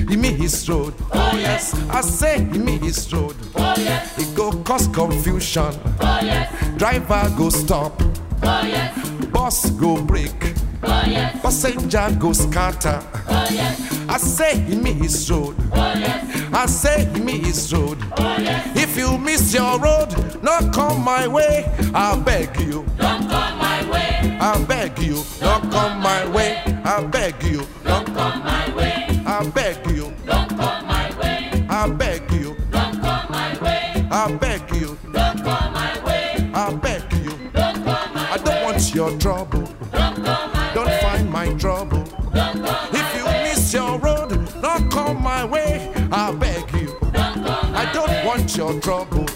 Give 0.09 0.19
me 0.21 0.33
his 0.33 0.67
road. 0.69 0.95
Oh 1.13 1.37
yes. 1.37 1.75
I 1.91 2.01
say 2.01 2.39
give 2.45 2.65
me 2.65 2.79
his 2.79 3.13
road. 3.13 3.37
Oh 3.57 3.75
yes. 3.77 4.19
It 4.19 4.35
go 4.35 4.53
cause 4.63 4.89
confusion. 4.89 5.75
Oh 6.01 6.21
yes. 6.23 6.79
Driver 6.79 7.31
go 7.37 7.51
stop. 7.51 8.01
Oh 8.43 8.63
yes. 8.65 9.09
Bus 9.27 9.71
go 9.73 10.01
break. 10.01 10.55
Oh 10.83 11.03
yes. 11.07 11.41
Passenger 11.43 12.17
go 12.19 12.33
scatter. 12.33 13.03
Oh 13.29 13.47
yes. 13.51 14.09
I 14.09 14.17
say 14.17 14.65
give 14.67 14.83
me 14.83 14.95
his 14.95 15.31
road. 15.31 15.55
Oh 15.73 15.93
yes. 15.95 16.55
I 16.55 16.65
say 16.67 17.05
give 17.13 17.25
me 17.25 17.39
his 17.39 17.71
road. 17.75 17.99
Oh 18.17 18.37
yes. 18.39 18.77
If 18.79 18.97
you 18.97 19.19
miss 19.19 19.53
your 19.53 19.79
road, 19.79 20.43
not 20.43 20.73
come 20.73 21.05
my 21.05 21.29
way. 21.29 21.71
I 21.95 22.17
beg 22.19 22.59
you. 22.61 22.87
Don't 22.97 23.29
come 23.29 23.59
my 23.59 23.91
way. 23.91 24.39
I 24.41 24.65
beg 24.65 24.99
you. 25.01 25.23
Don't, 25.41 25.71
come 25.71 26.01
my 26.01 26.27
way. 26.29 26.63
I 26.85 27.05
beg 27.05 27.43
you. 27.43 27.67
Don't 27.85 28.07
come 28.07 28.45
my 28.45 28.75
way. 28.75 29.07
I 29.27 29.45
beg 29.51 29.85
you. 29.91 29.98
Don't 30.29 30.49
come 30.51 30.87
my 30.87 31.19
way. 31.19 31.67
I 31.69 31.89
beg 31.89 32.31
you. 32.33 32.57
Don't 32.71 33.01
come 33.01 33.27
my 33.31 33.59
way. 33.63 34.07
I 34.11 34.37
beg 34.37 34.63
you. 34.75 34.99
Don't 35.13 35.43
come 35.43 35.73
my 35.73 36.05
way. 36.05 36.51
I 36.55 36.75
beg 36.75 37.13
you. 37.25 37.33
Don't 37.53 37.85
come 37.85 38.15
my 38.15 38.33
I 38.33 38.39
don't 38.39 38.63
want 38.65 38.95
your 38.95 39.11
trouble. 39.19 39.63
Don't 39.93 40.17
come 40.25 40.53
my 40.53 40.73
Don't 40.75 40.93
find 41.01 41.31
my 41.31 41.49
trouble. 41.55 42.05
Don't 42.35 42.65
come 42.65 42.95
If 42.95 43.17
you 43.17 43.25
miss 43.25 43.73
your 43.73 43.99
road, 43.99 44.31
not 44.63 44.91
come 44.91 45.23
my 45.23 45.45
way. 45.45 45.93
I 46.13 46.33
beg 46.33 46.71
you. 46.73 46.97
I 47.15 47.91
don't 47.93 48.25
want 48.27 48.57
your 48.57 48.79
trouble. 48.81 49.27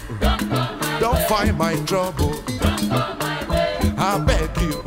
Don't 0.99 1.19
find 1.27 1.57
my 1.57 1.75
trouble. 1.85 2.33
Don't 2.59 2.89
come 2.89 3.17
my 3.19 3.49
way. 3.49 3.77
I 3.97 4.19
beg 4.19 4.61
you. 4.61 4.82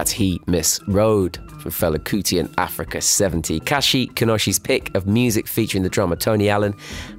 That's 0.00 0.12
He 0.12 0.40
Miss 0.46 0.80
Road 0.86 1.38
from 1.60 1.70
Fela 1.72 1.98
Kuti 1.98 2.40
and 2.40 2.48
Africa 2.56 3.02
70. 3.02 3.60
Cassie 3.60 4.06
Kinoshi's 4.06 4.58
pick 4.58 4.94
of 4.94 5.06
music 5.06 5.46
featuring 5.46 5.82
the 5.82 5.90
drummer 5.90 6.16
Tony 6.16 6.48
Allen. 6.48 6.74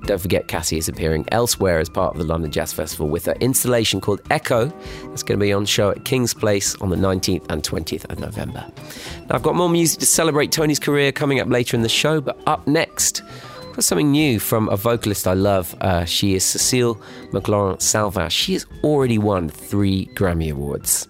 Don't 0.06 0.20
forget, 0.20 0.48
Cassie 0.48 0.80
is 0.80 0.90
appearing 0.90 1.28
elsewhere 1.32 1.78
as 1.78 1.90
part 1.90 2.16
of 2.16 2.18
the 2.18 2.24
London 2.24 2.50
Jazz 2.50 2.74
Festival 2.74 3.08
with 3.08 3.26
her 3.26 3.36
installation 3.40 4.02
called 4.02 4.20
Echo. 4.32 4.66
That's 5.10 5.22
going 5.22 5.40
to 5.40 5.46
be 5.46 5.54
on 5.54 5.68
show 5.68 5.92
at 5.92 6.06
King's 6.06 6.34
Place 6.34 6.74
on 6.78 6.90
the 6.90 6.96
19th 6.96 7.46
and 7.52 7.62
20th 7.62 8.10
of 8.10 8.20
November. 8.20 8.66
Now, 9.30 9.36
I've 9.36 9.44
got 9.44 9.54
more 9.54 9.70
music 9.70 10.00
to 10.00 10.08
celebrate 10.08 10.52
Tony's 10.52 10.80
career 10.80 11.12
coming 11.12 11.40
up 11.40 11.50
later 11.50 11.78
in 11.78 11.84
the 11.84 11.88
show, 11.90 12.20
but 12.20 12.42
up 12.48 12.66
next, 12.66 13.22
got 13.74 13.84
something 13.84 14.10
new 14.10 14.40
from 14.40 14.70
a 14.70 14.76
vocalist 14.76 15.28
I 15.28 15.36
love. 15.36 15.76
Uh, 15.82 16.04
she 16.06 16.34
is 16.34 16.44
Cecile 16.44 16.96
McLorin 17.30 17.80
Salvant. 17.80 18.32
She 18.32 18.54
has 18.54 18.66
already 18.84 19.20
won 19.20 19.50
three 19.50 20.08
Grammy 20.16 20.52
Awards. 20.52 21.08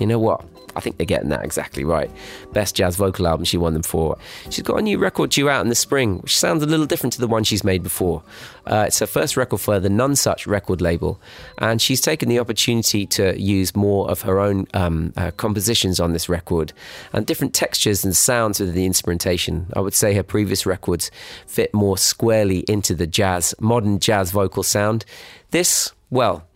You 0.00 0.06
know 0.06 0.18
what? 0.18 0.53
I 0.76 0.80
think 0.80 0.96
they're 0.96 1.06
getting 1.06 1.28
that 1.28 1.44
exactly 1.44 1.84
right. 1.84 2.10
Best 2.52 2.74
jazz 2.74 2.96
vocal 2.96 3.26
album 3.26 3.44
she 3.44 3.56
won 3.56 3.72
them 3.72 3.82
for. 3.82 4.16
She's 4.50 4.62
got 4.62 4.78
a 4.78 4.82
new 4.82 4.98
record 4.98 5.30
due 5.30 5.48
out 5.48 5.62
in 5.62 5.68
the 5.68 5.74
spring, 5.74 6.18
which 6.18 6.38
sounds 6.38 6.62
a 6.62 6.66
little 6.66 6.86
different 6.86 7.12
to 7.14 7.20
the 7.20 7.28
one 7.28 7.44
she's 7.44 7.64
made 7.64 7.82
before. 7.82 8.22
Uh, 8.66 8.84
it's 8.86 8.98
her 8.98 9.06
first 9.06 9.36
record 9.36 9.60
for 9.60 9.78
the 9.78 9.88
Nonesuch 9.88 10.46
record 10.46 10.80
label, 10.80 11.20
and 11.58 11.80
she's 11.80 12.00
taken 12.00 12.28
the 12.28 12.38
opportunity 12.38 13.06
to 13.06 13.38
use 13.40 13.76
more 13.76 14.10
of 14.10 14.22
her 14.22 14.40
own 14.40 14.66
um, 14.74 15.12
uh, 15.16 15.30
compositions 15.32 16.00
on 16.00 16.12
this 16.12 16.28
record 16.28 16.72
and 17.12 17.26
different 17.26 17.54
textures 17.54 18.04
and 18.04 18.16
sounds 18.16 18.60
within 18.60 18.74
the 18.74 18.86
instrumentation. 18.86 19.66
I 19.74 19.80
would 19.80 19.94
say 19.94 20.14
her 20.14 20.22
previous 20.22 20.66
records 20.66 21.10
fit 21.46 21.72
more 21.74 21.98
squarely 21.98 22.60
into 22.68 22.94
the 22.94 23.06
jazz, 23.06 23.54
modern 23.60 23.98
jazz 23.98 24.30
vocal 24.30 24.62
sound. 24.62 25.04
This, 25.50 25.92
well, 26.10 26.46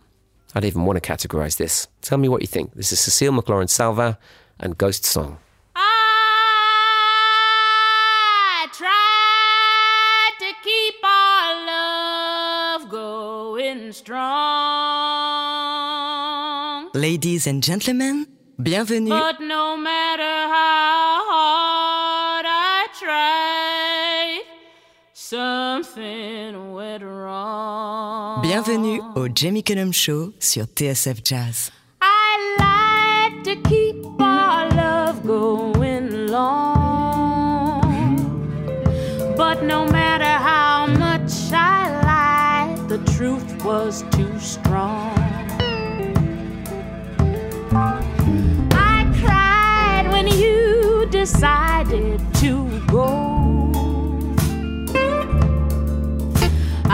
I 0.55 0.59
don't 0.59 0.67
even 0.67 0.85
want 0.85 1.01
to 1.01 1.11
categorize 1.13 1.57
this. 1.57 1.87
Tell 2.01 2.17
me 2.17 2.27
what 2.27 2.41
you 2.41 2.47
think. 2.47 2.73
This 2.73 2.91
is 2.91 2.99
Cecile 2.99 3.31
McLorin 3.31 3.69
Salvant 3.69 4.17
and 4.59 4.75
Ghost 4.77 5.05
Song. 5.05 5.37
I 5.75 5.87
tried 8.73 10.39
to 10.39 10.51
keep 10.63 10.95
our 11.05 11.65
love 11.67 12.89
going 12.89 13.91
strong. 13.91 14.29
Ladies 16.95 17.45
and 17.45 17.61
gentlemen, 17.61 18.25
bienvenue. 18.59 19.11
But 19.11 19.39
no 19.39 19.77
matter 19.77 20.23
how 20.23 21.25
hard 21.29 22.45
I 22.47 22.87
tried, 22.99 24.41
something 25.13 26.73
went 26.73 27.03
wrong. 27.03 27.18
Bienvenue 28.61 28.99
oh. 29.15 29.21
au 29.21 29.27
Jamie 29.33 29.63
Cullum 29.63 29.93
Show 29.93 30.33
sur 30.37 30.65
TSF 30.65 31.21
Jazz. 31.23 31.71
I 32.01 32.57
like 32.59 33.43
to 33.45 33.55
keep 33.69 33.95
our 34.19 34.67
love 34.75 35.25
going 35.25 36.27
long. 36.27 38.17
But 39.37 39.63
no 39.63 39.85
matter 39.85 40.25
how 40.25 40.87
much 40.87 41.31
I 41.53 41.87
lied, 42.03 42.89
the 42.89 42.97
truth 43.13 43.63
was 43.63 44.03
too 44.11 44.37
strong. 44.41 45.15
I 48.73 49.05
cried 49.21 50.11
when 50.11 50.27
you 50.27 51.07
decided 51.09 52.19
to 52.41 52.81
go. 52.87 53.28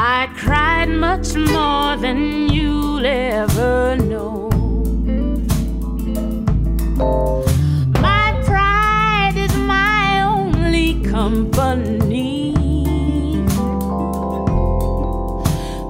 I 0.07 0.27
cried 0.37 0.89
much 0.89 1.33
more 1.33 1.97
than 1.97 2.47
you'll 2.49 3.03
ever 3.03 3.95
know. 3.97 4.51
My 7.99 8.39
pride 8.45 9.33
is 9.35 9.51
my 9.57 10.21
only 10.21 11.01
company. 11.01 12.53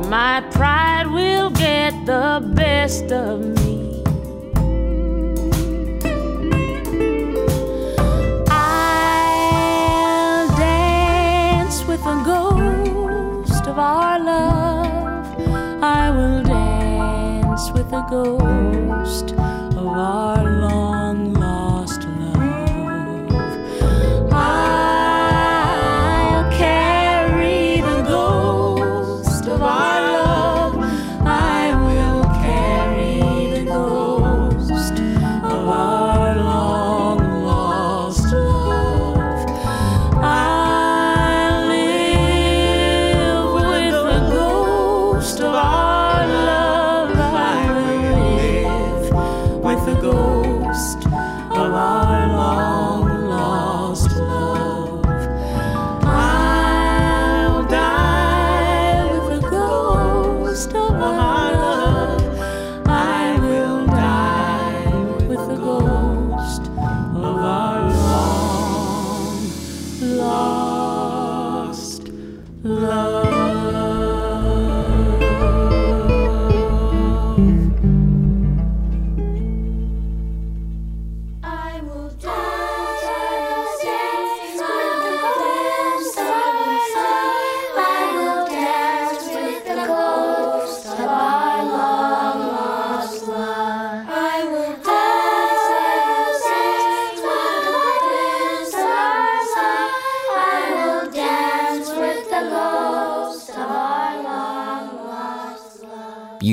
My 0.07 0.39
pride 0.49 1.07
will 1.07 1.49
get 1.49 2.05
the 2.05 2.41
best 2.55 3.11
of 3.11 3.41
me. 3.41 3.54
The 17.95 18.01
ghost 18.09 19.31
of 19.77 19.87
our 19.87 20.34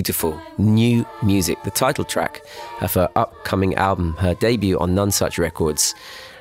Beautiful 0.03 0.43
new 0.59 1.07
music, 1.23 1.63
the 1.63 1.71
title 1.71 2.05
track 2.05 2.43
of 2.81 2.93
her 2.95 3.09
upcoming 3.15 3.77
album, 3.77 4.15
her 4.15 4.35
debut 4.35 4.77
on 4.81 4.97
Nonesuch 4.97 5.39
Records. 5.39 5.95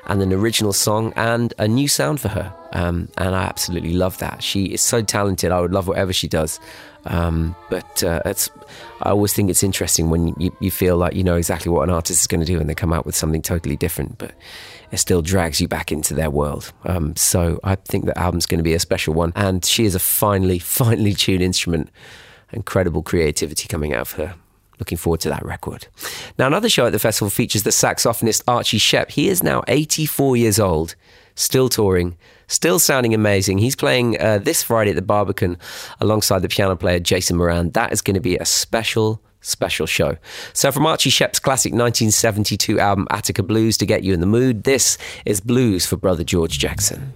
and 0.06 0.20
an 0.20 0.32
original 0.32 0.72
song 0.72 1.12
and 1.14 1.54
a 1.58 1.68
new 1.68 1.86
sound 1.86 2.18
for 2.20 2.26
her. 2.26 2.52
Um, 2.72 3.08
and 3.18 3.36
I 3.36 3.44
absolutely 3.44 3.92
love 3.92 4.18
that. 4.18 4.42
She 4.42 4.64
is 4.64 4.80
so 4.80 5.00
talented. 5.00 5.52
I 5.52 5.60
would 5.60 5.72
love 5.72 5.86
whatever 5.86 6.12
she 6.12 6.26
does. 6.26 6.58
Um, 7.04 7.54
but 7.70 8.02
uh, 8.02 8.20
it's, 8.24 8.50
I 9.02 9.10
always 9.10 9.32
think 9.32 9.48
it's 9.48 9.62
interesting 9.62 10.10
when 10.10 10.34
you, 10.40 10.56
you 10.58 10.72
feel 10.72 10.96
like 10.96 11.14
you 11.14 11.22
know 11.22 11.36
exactly 11.36 11.70
what 11.70 11.84
an 11.84 11.94
artist 11.94 12.20
is 12.20 12.26
going 12.26 12.40
to 12.40 12.46
do 12.46 12.58
and 12.58 12.68
they 12.68 12.74
come 12.74 12.92
out 12.92 13.06
with 13.06 13.14
something 13.14 13.42
totally 13.42 13.76
different, 13.76 14.18
but 14.18 14.32
it 14.90 14.96
still 14.96 15.22
drags 15.22 15.60
you 15.60 15.68
back 15.68 15.92
into 15.92 16.14
their 16.14 16.30
world. 16.30 16.72
Um, 16.82 17.14
so 17.14 17.60
I 17.62 17.76
think 17.76 18.06
the 18.06 18.18
album's 18.18 18.46
going 18.46 18.58
to 18.58 18.64
be 18.64 18.74
a 18.74 18.80
special 18.80 19.14
one. 19.14 19.32
And 19.36 19.64
she 19.64 19.84
is 19.84 19.94
a 19.94 20.00
finely, 20.00 20.58
finely 20.80 21.14
tuned 21.14 21.42
instrument. 21.42 21.90
Incredible 22.52 23.02
creativity 23.02 23.68
coming 23.68 23.92
out 23.94 24.02
of 24.02 24.12
her. 24.12 24.34
Looking 24.78 24.98
forward 24.98 25.20
to 25.20 25.28
that 25.28 25.44
record. 25.44 25.86
Now, 26.38 26.46
another 26.46 26.68
show 26.68 26.86
at 26.86 26.92
the 26.92 26.98
festival 26.98 27.30
features 27.30 27.62
the 27.62 27.70
saxophonist 27.70 28.42
Archie 28.48 28.78
Shepp. 28.78 29.12
He 29.12 29.28
is 29.28 29.42
now 29.42 29.62
84 29.68 30.36
years 30.36 30.58
old, 30.58 30.96
still 31.34 31.68
touring, 31.68 32.16
still 32.48 32.78
sounding 32.78 33.14
amazing. 33.14 33.58
He's 33.58 33.76
playing 33.76 34.20
uh, 34.20 34.38
this 34.38 34.62
Friday 34.62 34.90
at 34.90 34.96
the 34.96 35.02
Barbican 35.02 35.56
alongside 36.00 36.40
the 36.40 36.48
piano 36.48 36.74
player 36.74 36.98
Jason 36.98 37.36
Moran. 37.36 37.70
That 37.70 37.92
is 37.92 38.00
going 38.00 38.14
to 38.14 38.20
be 38.20 38.36
a 38.38 38.44
special, 38.44 39.22
special 39.40 39.86
show. 39.86 40.16
So, 40.52 40.72
from 40.72 40.86
Archie 40.86 41.10
Shepp's 41.10 41.38
classic 41.38 41.72
1972 41.72 42.80
album 42.80 43.06
Attica 43.10 43.44
Blues 43.44 43.76
to 43.78 43.86
get 43.86 44.02
you 44.02 44.12
in 44.12 44.20
the 44.20 44.26
mood, 44.26 44.64
this 44.64 44.98
is 45.24 45.40
Blues 45.40 45.86
for 45.86 45.96
Brother 45.96 46.24
George 46.24 46.58
Jackson. 46.58 47.12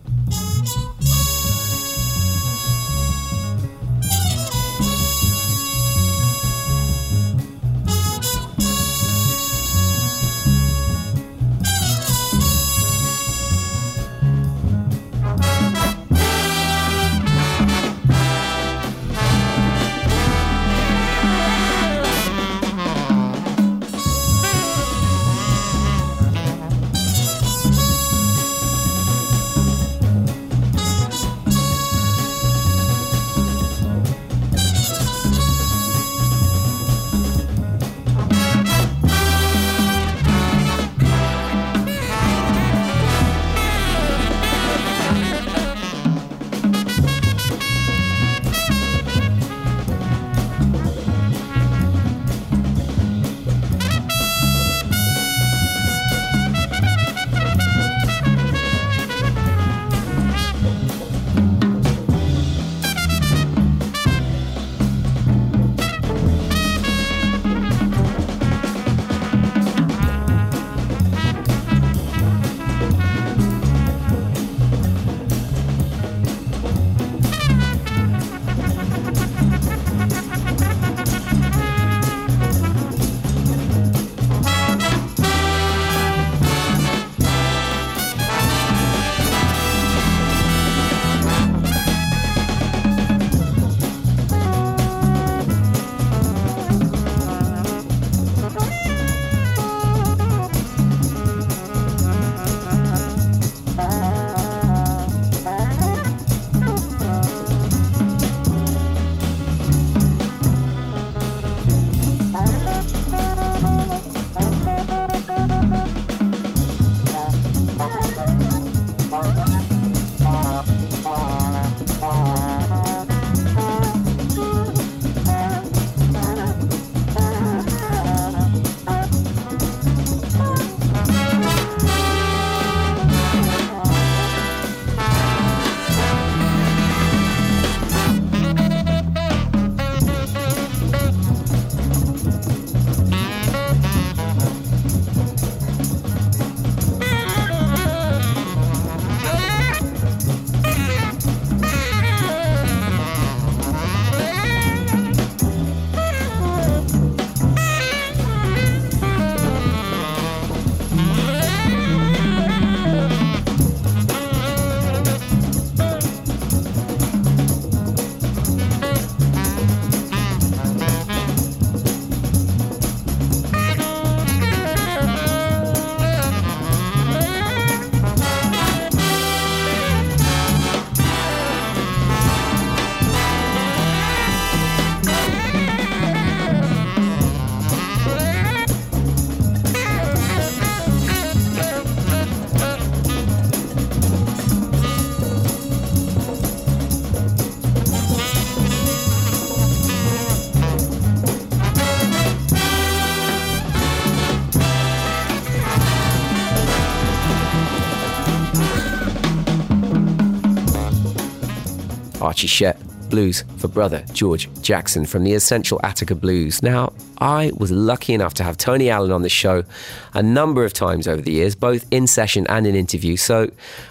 Archie 212.37 212.73
blues 213.09 213.45
for 213.57 213.69
brother 213.69 214.05
George 214.13 214.51
Jackson 214.61 215.07
from 215.07 215.25
the 215.25 215.33
Essential 215.33 215.81
Attica 215.83 216.15
Blues. 216.15 216.63
Now, 216.63 216.93
I 217.19 217.51
was 217.57 217.71
lucky 217.71 218.13
enough 218.13 218.35
to 218.35 218.45
have 218.45 218.59
Tony 218.59 218.91
Allen 218.91 219.11
on 219.11 219.23
the 219.23 219.31
show 219.31 219.65
a 220.13 220.23
number 220.23 220.63
of 220.63 220.75
times 220.75 221.09
over 221.09 221.23
the 221.23 221.33
years, 221.33 221.55
both 221.55 221.87
in 221.91 222.07
session 222.07 222.47
and 222.51 222.67
in 222.67 222.75
interview, 222.75 223.17
so 223.17 223.51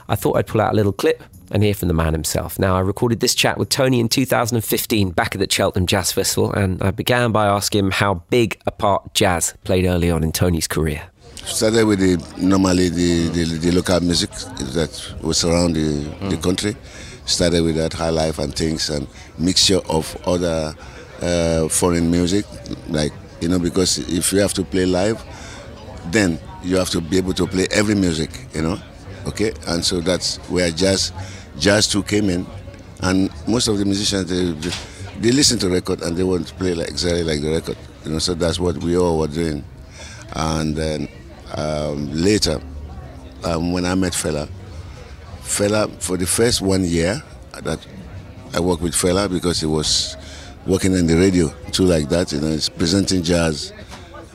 I 0.09 0.15
thought 0.15 0.37
I'd 0.37 0.45
pull 0.45 0.61
out 0.61 0.73
a 0.73 0.75
little 0.75 0.93
clip 0.93 1.23
and 1.49 1.63
hear 1.63 1.73
from 1.73 1.87
the 1.87 1.95
man 1.95 2.13
himself. 2.13 2.59
Now, 2.59 2.75
I 2.75 2.81
recorded 2.81 3.19
this 3.19 3.33
chat 3.33 3.57
with 3.57 3.69
Tony 3.69 3.99
in 3.99 4.09
2015 4.09 5.09
back 5.09 5.33
at 5.33 5.39
the 5.39 5.49
Cheltenham 5.49 5.87
Jazz 5.87 6.11
Festival, 6.11 6.53
and 6.53 6.83
I 6.83 6.91
began 6.91 7.31
by 7.31 7.47
asking 7.47 7.85
him 7.85 7.91
how 7.91 8.15
big 8.29 8.61
a 8.67 8.71
part 8.71 9.11
jazz 9.15 9.55
played 9.63 9.85
early 9.85 10.11
on 10.11 10.23
in 10.23 10.31
Tony's 10.31 10.67
career. 10.67 11.01
Started 11.37 11.85
with 11.85 11.99
the 11.99 12.17
normally 12.37 12.89
the, 12.89 13.29
the, 13.29 13.43
the 13.57 13.71
local 13.71 14.01
music 14.01 14.29
that 14.31 15.13
was 15.21 15.43
around 15.43 15.73
the, 15.73 16.03
the 16.29 16.37
mm. 16.37 16.43
country. 16.43 16.75
Started 17.25 17.63
with 17.63 17.75
that 17.75 17.93
high 17.93 18.11
life 18.11 18.37
and 18.39 18.53
things 18.55 18.89
and 18.89 19.07
mixture 19.37 19.79
of 19.89 20.15
other 20.27 20.75
uh, 21.21 21.67
foreign 21.69 22.11
music, 22.11 22.45
like 22.89 23.11
you 23.41 23.49
know, 23.49 23.59
because 23.59 23.97
if 24.09 24.31
you 24.31 24.39
have 24.39 24.53
to 24.53 24.63
play 24.63 24.85
live, 24.85 25.21
then 26.11 26.39
you 26.63 26.77
have 26.77 26.89
to 26.89 27.01
be 27.01 27.17
able 27.17 27.33
to 27.33 27.47
play 27.47 27.67
every 27.71 27.95
music, 27.95 28.29
you 28.53 28.61
know. 28.61 28.79
Okay, 29.27 29.53
and 29.67 29.83
so 29.83 30.01
that's 30.01 30.37
where 30.49 30.69
jazz, 30.71 31.11
jazz 31.57 31.87
too 31.87 32.03
came 32.03 32.29
in, 32.29 32.45
and 33.01 33.29
most 33.47 33.67
of 33.67 33.77
the 33.77 33.85
musicians 33.85 34.29
they 34.29 34.71
they 35.19 35.31
listen 35.31 35.57
to 35.59 35.69
record 35.69 36.01
and 36.01 36.15
they 36.15 36.23
want 36.23 36.47
to 36.47 36.53
play 36.55 36.73
like 36.73 36.89
exactly 36.89 37.23
like 37.23 37.41
the 37.41 37.51
record, 37.51 37.77
you 38.03 38.11
know. 38.11 38.19
So 38.19 38.33
that's 38.33 38.59
what 38.59 38.77
we 38.77 38.97
all 38.97 39.17
were 39.19 39.27
doing, 39.27 39.63
and 40.33 40.75
then 40.75 41.07
um, 41.55 42.11
later, 42.13 42.59
um, 43.43 43.71
when 43.73 43.85
I 43.85 43.95
met 43.95 44.13
Fela, 44.13 44.47
Fela 45.45 45.89
for 46.01 46.17
the 46.17 46.25
first 46.25 46.61
one 46.61 46.83
year 46.83 47.21
that 47.63 47.79
I 48.53 48.59
worked 48.59 48.81
with 48.81 48.93
Fela 48.93 49.29
because 49.29 49.59
he 49.59 49.65
was 49.67 50.17
working 50.65 50.93
in 50.93 51.07
the 51.07 51.15
radio 51.15 51.49
too, 51.71 51.83
like 51.85 52.09
that, 52.09 52.31
you 52.33 52.41
know, 52.41 52.49
he's 52.49 52.67
presenting 52.67 53.23
jazz. 53.23 53.71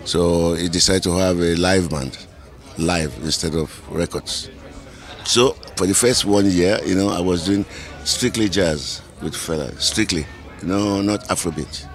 So 0.04 0.54
he 0.54 0.68
decided 0.68 1.02
to 1.04 1.12
have 1.16 1.38
a 1.40 1.56
live 1.56 1.90
band, 1.90 2.16
live 2.78 3.14
instead 3.22 3.54
of 3.54 3.70
records. 3.90 4.50
So 5.24 5.52
for 5.76 5.86
the 5.86 5.94
first 5.94 6.24
one 6.24 6.46
year, 6.46 6.78
you 6.86 6.94
know, 6.94 7.08
I 7.10 7.20
was 7.20 7.44
doing 7.44 7.66
strictly 8.04 8.48
jazz 8.48 9.02
with 9.20 9.34
Fela, 9.34 9.78
strictly, 9.80 10.24
you 10.62 10.68
know, 10.68 11.02
not 11.02 11.24
Afrobeat. 11.28 11.86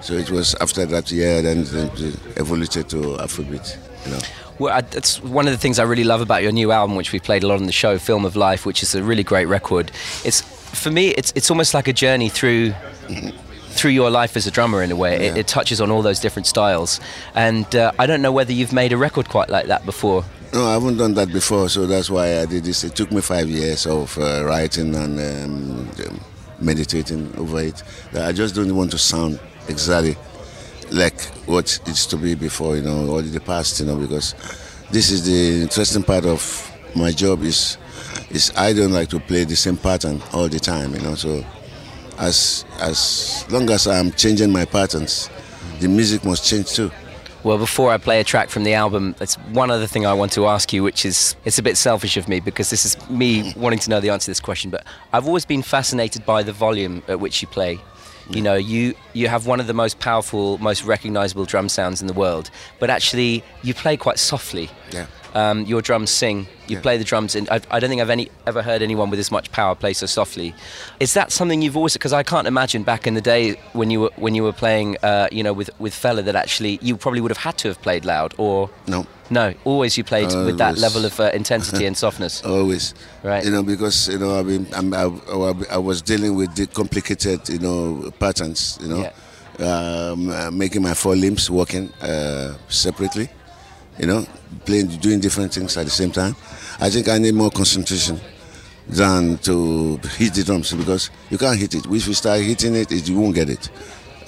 So 0.00 0.14
it 0.14 0.30
was 0.30 0.56
after 0.60 0.84
that 0.86 1.12
year, 1.12 1.42
then 1.42 1.60
it 1.60 2.16
evolved 2.36 2.72
to 2.72 2.80
Afrobeat, 3.20 3.76
you 4.04 4.12
know. 4.12 4.18
Well, 4.58 4.72
I, 4.74 4.80
that's 4.82 5.22
one 5.22 5.46
of 5.46 5.52
the 5.52 5.58
things 5.58 5.78
I 5.78 5.84
really 5.84 6.04
love 6.04 6.20
about 6.20 6.42
your 6.42 6.52
new 6.52 6.72
album, 6.72 6.96
which 6.96 7.12
we 7.12 7.18
played 7.20 7.42
a 7.42 7.46
lot 7.46 7.58
on 7.58 7.66
the 7.66 7.72
show, 7.72 7.98
Film 7.98 8.24
of 8.24 8.36
Life, 8.36 8.64
which 8.66 8.82
is 8.82 8.94
a 8.94 9.02
really 9.02 9.24
great 9.24 9.46
record. 9.46 9.90
It's 10.24 10.40
for 10.42 10.90
me, 10.90 11.08
it's 11.08 11.32
it's 11.34 11.50
almost 11.50 11.74
like 11.74 11.88
a 11.88 11.92
journey 11.92 12.28
through 12.28 12.74
through 13.70 13.90
your 13.90 14.10
life 14.10 14.36
as 14.36 14.46
a 14.46 14.50
drummer 14.50 14.82
in 14.82 14.90
a 14.92 14.96
way. 14.96 15.14
It, 15.16 15.22
Yeah. 15.22 15.40
it 15.40 15.46
touches 15.46 15.80
on 15.80 15.90
all 15.90 16.02
those 16.02 16.20
different 16.20 16.46
styles, 16.46 17.00
and 17.34 17.74
uh, 17.74 17.92
I 17.98 18.06
don't 18.06 18.20
know 18.22 18.32
whether 18.32 18.52
you've 18.52 18.72
made 18.72 18.92
a 18.92 18.96
record 18.96 19.28
quite 19.28 19.48
like 19.48 19.66
that 19.66 19.84
before. 19.86 20.24
No, 20.52 20.66
I 20.66 20.74
haven't 20.74 20.98
done 20.98 21.14
that 21.14 21.32
before, 21.32 21.70
so 21.70 21.86
that's 21.86 22.10
why 22.10 22.40
I 22.40 22.46
did 22.46 22.64
this. 22.64 22.84
It 22.84 22.94
took 22.94 23.10
me 23.10 23.22
five 23.22 23.48
years 23.48 23.86
of 23.86 24.16
uh, 24.18 24.44
writing 24.44 24.94
and 24.94 25.18
um, 25.18 25.88
um, 26.06 26.20
meditating 26.60 27.32
over 27.38 27.60
it. 27.60 27.82
I 28.14 28.32
just 28.32 28.54
don't 28.54 28.74
want 28.76 28.90
to 28.90 28.98
sound 28.98 29.40
exactly 29.68 30.16
like 30.92 31.20
what 31.46 31.80
it 31.82 31.88
used 31.88 32.10
to 32.10 32.16
be 32.16 32.34
before, 32.34 32.76
you 32.76 32.82
know, 32.82 33.08
or 33.08 33.22
the 33.22 33.40
past, 33.40 33.80
you 33.80 33.86
know, 33.86 33.96
because 33.96 34.34
this 34.90 35.10
is 35.10 35.24
the 35.26 35.62
interesting 35.62 36.02
part 36.02 36.26
of 36.26 36.70
my 36.94 37.10
job 37.10 37.42
is 37.42 37.78
is 38.30 38.52
I 38.56 38.72
don't 38.72 38.92
like 38.92 39.08
to 39.10 39.20
play 39.20 39.44
the 39.44 39.56
same 39.56 39.76
pattern 39.76 40.22
all 40.32 40.48
the 40.48 40.60
time, 40.60 40.94
you 40.94 41.00
know. 41.00 41.14
So 41.14 41.44
as 42.18 42.64
as 42.80 43.44
long 43.50 43.70
as 43.70 43.86
I'm 43.86 44.12
changing 44.12 44.52
my 44.52 44.64
patterns, 44.64 45.30
the 45.80 45.88
music 45.88 46.24
must 46.24 46.46
change 46.46 46.72
too. 46.72 46.90
Well, 47.44 47.58
before 47.58 47.90
I 47.90 47.98
play 47.98 48.20
a 48.20 48.24
track 48.24 48.50
from 48.50 48.62
the 48.62 48.74
album, 48.74 49.16
there's 49.18 49.34
one 49.34 49.72
other 49.72 49.88
thing 49.88 50.06
I 50.06 50.12
want 50.12 50.30
to 50.32 50.46
ask 50.46 50.72
you, 50.72 50.84
which 50.84 51.04
is 51.04 51.34
it's 51.44 51.58
a 51.58 51.62
bit 51.62 51.76
selfish 51.76 52.16
of 52.16 52.28
me 52.28 52.38
because 52.38 52.70
this 52.70 52.84
is 52.84 52.96
me 53.10 53.52
wanting 53.56 53.80
to 53.80 53.90
know 53.90 53.98
the 53.98 54.10
answer 54.10 54.26
to 54.26 54.30
this 54.30 54.40
question. 54.40 54.70
But 54.70 54.86
I've 55.12 55.26
always 55.26 55.44
been 55.44 55.62
fascinated 55.62 56.24
by 56.24 56.44
the 56.44 56.52
volume 56.52 57.02
at 57.08 57.18
which 57.18 57.42
you 57.42 57.48
play. 57.48 57.80
You 58.30 58.42
know, 58.42 58.54
you 58.54 58.94
you 59.12 59.28
have 59.28 59.46
one 59.46 59.60
of 59.60 59.66
the 59.66 59.74
most 59.74 59.98
powerful, 59.98 60.58
most 60.58 60.84
recognizable 60.84 61.44
drum 61.44 61.68
sounds 61.68 62.00
in 62.00 62.06
the 62.06 62.12
world, 62.12 62.50
but 62.78 62.90
actually 62.90 63.42
you 63.62 63.74
play 63.74 63.96
quite 63.96 64.18
softly. 64.18 64.70
Yeah. 64.92 65.06
Um, 65.34 65.64
your 65.64 65.80
drums 65.82 66.10
sing. 66.10 66.46
You 66.68 66.76
Yeah. 66.76 66.82
play 66.82 66.96
the 66.98 67.04
drums, 67.04 67.34
and 67.34 67.48
I, 67.50 67.60
I 67.70 67.80
don't 67.80 67.88
think 67.90 68.00
I've 68.02 68.10
any, 68.10 68.28
ever 68.46 68.62
heard 68.62 68.82
anyone 68.82 69.10
with 69.10 69.18
as 69.18 69.30
much 69.30 69.50
power 69.50 69.74
play 69.74 69.92
so 69.94 70.06
softly. 70.06 70.54
Is 71.00 71.14
that 71.14 71.32
something 71.32 71.60
you've 71.62 71.76
always? 71.76 71.94
Because 71.94 72.12
I 72.12 72.22
can't 72.22 72.46
imagine 72.46 72.82
back 72.82 73.06
in 73.06 73.14
the 73.14 73.20
day 73.20 73.56
when 73.72 73.90
you 73.90 74.00
were 74.02 74.10
when 74.16 74.34
you 74.34 74.42
were 74.44 74.52
playing, 74.52 74.96
uh, 75.02 75.28
you 75.32 75.42
know, 75.42 75.52
with 75.52 75.70
with 75.78 75.94
Fela, 75.94 76.22
that 76.24 76.36
actually 76.36 76.78
you 76.82 76.96
probably 76.96 77.20
would 77.20 77.30
have 77.30 77.38
had 77.48 77.56
to 77.58 77.68
have 77.68 77.80
played 77.82 78.04
loud, 78.04 78.34
or 78.38 78.70
No. 78.86 79.06
no, 79.30 79.54
always 79.64 79.96
you 79.98 80.04
played 80.04 80.28
with 80.46 80.58
that 80.58 80.76
level 80.78 81.04
of 81.04 81.18
uh, 81.18 81.30
intensity 81.34 81.86
and 81.86 81.96
softness. 82.04 82.42
always 82.44 82.94
Right. 83.22 83.44
you 83.44 83.50
know 83.50 83.62
because 83.62 84.08
you 84.12 84.18
know 84.18 84.38
i 84.38 84.42
mean 84.42 84.66
I'm, 84.78 84.92
I, 84.94 85.04
I, 85.04 85.52
I 85.76 85.78
was 85.78 86.02
dealing 86.02 86.34
with 86.36 86.54
the 86.54 86.66
complicated 86.66 87.48
you 87.48 87.58
know 87.58 88.10
patterns 88.18 88.78
you 88.82 88.88
know 88.88 89.02
um, 89.58 90.28
uh, 90.28 90.50
making 90.50 90.82
my 90.82 90.94
four 90.94 91.14
limbs 91.16 91.50
working 91.50 91.90
uh, 92.02 92.54
separately 92.68 93.28
you 93.98 94.06
know 94.06 94.24
playing 94.64 94.86
doing 94.86 95.20
different 95.20 95.52
things 95.52 95.76
at 95.76 95.84
the 95.84 95.90
same 95.90 96.10
time 96.10 96.34
i 96.80 96.88
think 96.88 97.08
i 97.08 97.18
need 97.18 97.34
more 97.34 97.50
concentration 97.50 98.18
than 98.88 99.38
to 99.38 99.96
hit 100.16 100.34
the 100.34 100.42
drums 100.44 100.72
because 100.72 101.10
you 101.30 101.38
can't 101.38 101.58
hit 101.58 101.74
it 101.74 101.86
if 101.86 102.06
you 102.06 102.14
start 102.14 102.40
hitting 102.40 102.74
it, 102.74 102.90
it 102.90 103.08
you 103.08 103.18
won't 103.18 103.34
get 103.34 103.48
it 103.48 103.70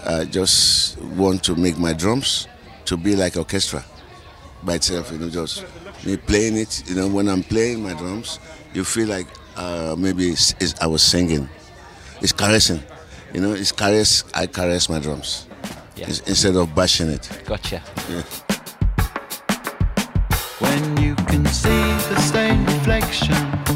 i 0.07 0.25
just 0.25 0.99
want 1.17 1.43
to 1.43 1.55
make 1.57 1.79
my 1.79 1.93
drums 1.93 2.47
to 2.85 2.97
be 2.97 3.17
like 3.17 3.37
orchestra 3.37 3.85
by 4.65 4.75
itself, 4.75 5.13
you 5.13 5.19
know, 5.19 5.29
just 5.29 5.65
me 6.05 6.17
playing 6.17 6.57
it. 6.57 6.89
You 6.89 6.97
know, 6.97 7.09
when 7.09 7.29
I'm 7.29 7.43
playing 7.43 7.83
my 7.83 7.95
drums, 7.95 8.41
you 8.73 8.85
feel 8.85 9.09
like 9.09 9.27
uh, 9.57 9.95
maybe 9.99 10.29
it's, 10.31 10.55
it's, 10.61 10.75
I 10.81 10.87
was 10.87 11.03
singing. 11.03 11.49
It's 12.21 12.33
caressing, 12.33 12.83
you 13.33 13.41
know. 13.41 13.53
It's 13.53 13.73
caress. 13.73 14.25
I 14.35 14.47
caress 14.47 14.89
my 14.89 14.99
drums 14.99 15.47
Yeah. 15.97 16.07
Instead 16.09 16.57
of 16.57 16.75
bashing 16.75 17.11
it. 17.11 17.43
Gotcha. 17.45 17.83
When 20.65 20.97
you 21.03 21.15
can 21.31 21.45
see 21.47 21.85
the 22.11 22.21
same 22.21 22.65
reflections 22.65 23.74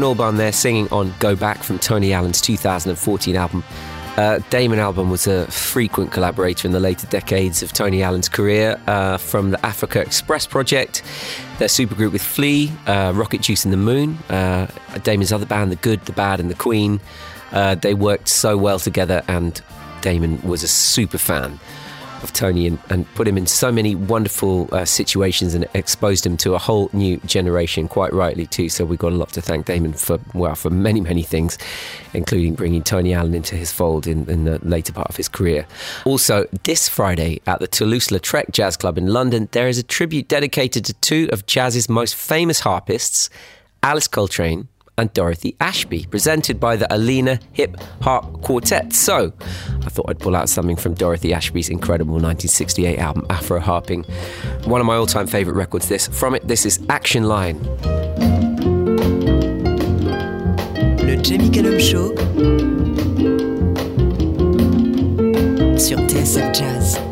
Damon 0.00 0.16
Albarn 0.16 0.36
there 0.38 0.50
singing 0.52 0.88
on 0.90 1.12
Go 1.18 1.36
Back 1.36 1.62
from 1.62 1.78
Tony 1.78 2.14
Allen's 2.14 2.40
2014 2.40 3.36
album. 3.36 3.62
Uh, 4.16 4.38
Damon 4.48 4.78
Albarn 4.78 5.10
was 5.10 5.26
a 5.26 5.46
frequent 5.48 6.10
collaborator 6.10 6.66
in 6.66 6.72
the 6.72 6.80
later 6.80 7.06
decades 7.08 7.62
of 7.62 7.74
Tony 7.74 8.02
Allen's 8.02 8.26
career, 8.26 8.80
uh, 8.86 9.18
from 9.18 9.50
the 9.50 9.66
Africa 9.66 10.00
Express 10.00 10.46
project, 10.46 11.02
their 11.58 11.68
supergroup 11.68 12.12
with 12.12 12.22
Flea, 12.22 12.72
uh, 12.86 13.12
Rocket 13.14 13.42
Juice 13.42 13.66
and 13.66 13.74
the 13.74 13.76
Moon, 13.76 14.16
uh, 14.30 14.68
Damon's 15.02 15.34
other 15.34 15.44
band, 15.44 15.70
The 15.70 15.76
Good, 15.76 16.02
The 16.06 16.12
Bad, 16.12 16.40
and 16.40 16.48
The 16.48 16.54
Queen. 16.54 16.98
Uh, 17.52 17.74
they 17.74 17.92
worked 17.92 18.28
so 18.28 18.56
well 18.56 18.78
together, 18.78 19.22
and 19.28 19.60
Damon 20.00 20.40
was 20.40 20.62
a 20.62 20.68
super 20.68 21.18
fan 21.18 21.60
of 22.22 22.32
Tony 22.32 22.66
and, 22.66 22.78
and 22.90 23.06
put 23.14 23.26
him 23.26 23.36
in 23.36 23.46
so 23.46 23.70
many 23.72 23.94
wonderful 23.94 24.68
uh, 24.72 24.84
situations 24.84 25.54
and 25.54 25.66
exposed 25.74 26.24
him 26.26 26.36
to 26.38 26.54
a 26.54 26.58
whole 26.58 26.90
new 26.92 27.18
generation, 27.18 27.88
quite 27.88 28.12
rightly 28.12 28.46
too. 28.46 28.68
So 28.68 28.84
we've 28.84 28.98
got 28.98 29.12
a 29.12 29.16
lot 29.16 29.32
to 29.34 29.42
thank 29.42 29.66
Damon 29.66 29.92
for, 29.92 30.18
well, 30.34 30.54
for 30.54 30.70
many, 30.70 31.00
many 31.00 31.22
things, 31.22 31.58
including 32.14 32.54
bringing 32.54 32.82
Tony 32.82 33.14
Allen 33.14 33.34
into 33.34 33.56
his 33.56 33.72
fold 33.72 34.06
in, 34.06 34.28
in 34.28 34.44
the 34.44 34.58
later 34.66 34.92
part 34.92 35.08
of 35.08 35.16
his 35.16 35.28
career. 35.28 35.66
Also, 36.04 36.46
this 36.64 36.88
Friday 36.88 37.40
at 37.46 37.60
the 37.60 37.68
Toulouse-Lautrec 37.68 38.50
Jazz 38.50 38.76
Club 38.76 38.98
in 38.98 39.06
London, 39.06 39.48
there 39.52 39.68
is 39.68 39.78
a 39.78 39.82
tribute 39.82 40.28
dedicated 40.28 40.84
to 40.84 40.94
two 40.94 41.28
of 41.32 41.46
jazz's 41.46 41.88
most 41.88 42.14
famous 42.14 42.60
harpists, 42.60 43.30
Alice 43.82 44.08
Coltrane 44.08 44.68
and 45.00 45.12
Dorothy 45.14 45.56
Ashby, 45.60 46.06
presented 46.10 46.60
by 46.60 46.76
the 46.76 46.86
Alina 46.94 47.40
Hip 47.54 47.76
Harp 48.02 48.42
Quartet. 48.42 48.92
So, 48.92 49.32
I 49.84 49.88
thought 49.88 50.10
I'd 50.10 50.18
pull 50.18 50.36
out 50.36 50.48
something 50.48 50.76
from 50.76 50.94
Dorothy 50.94 51.32
Ashby's 51.32 51.70
incredible 51.70 52.14
1968 52.14 52.98
album, 52.98 53.26
Afro 53.30 53.60
Harping. 53.60 54.04
One 54.64 54.80
of 54.80 54.86
my 54.86 54.96
all 54.96 55.06
time 55.06 55.26
favourite 55.26 55.56
records, 55.56 55.88
this. 55.88 56.06
From 56.06 56.34
it, 56.34 56.46
this 56.46 56.66
is 56.66 56.80
Action 56.90 57.24
Line. 57.24 57.58
Le 61.06 61.16
Jamie 61.16 61.50
Cullum 61.50 61.80
Show 61.80 62.14
sur 65.78 65.96
TSF 66.06 66.52
Jazz. 66.54 67.09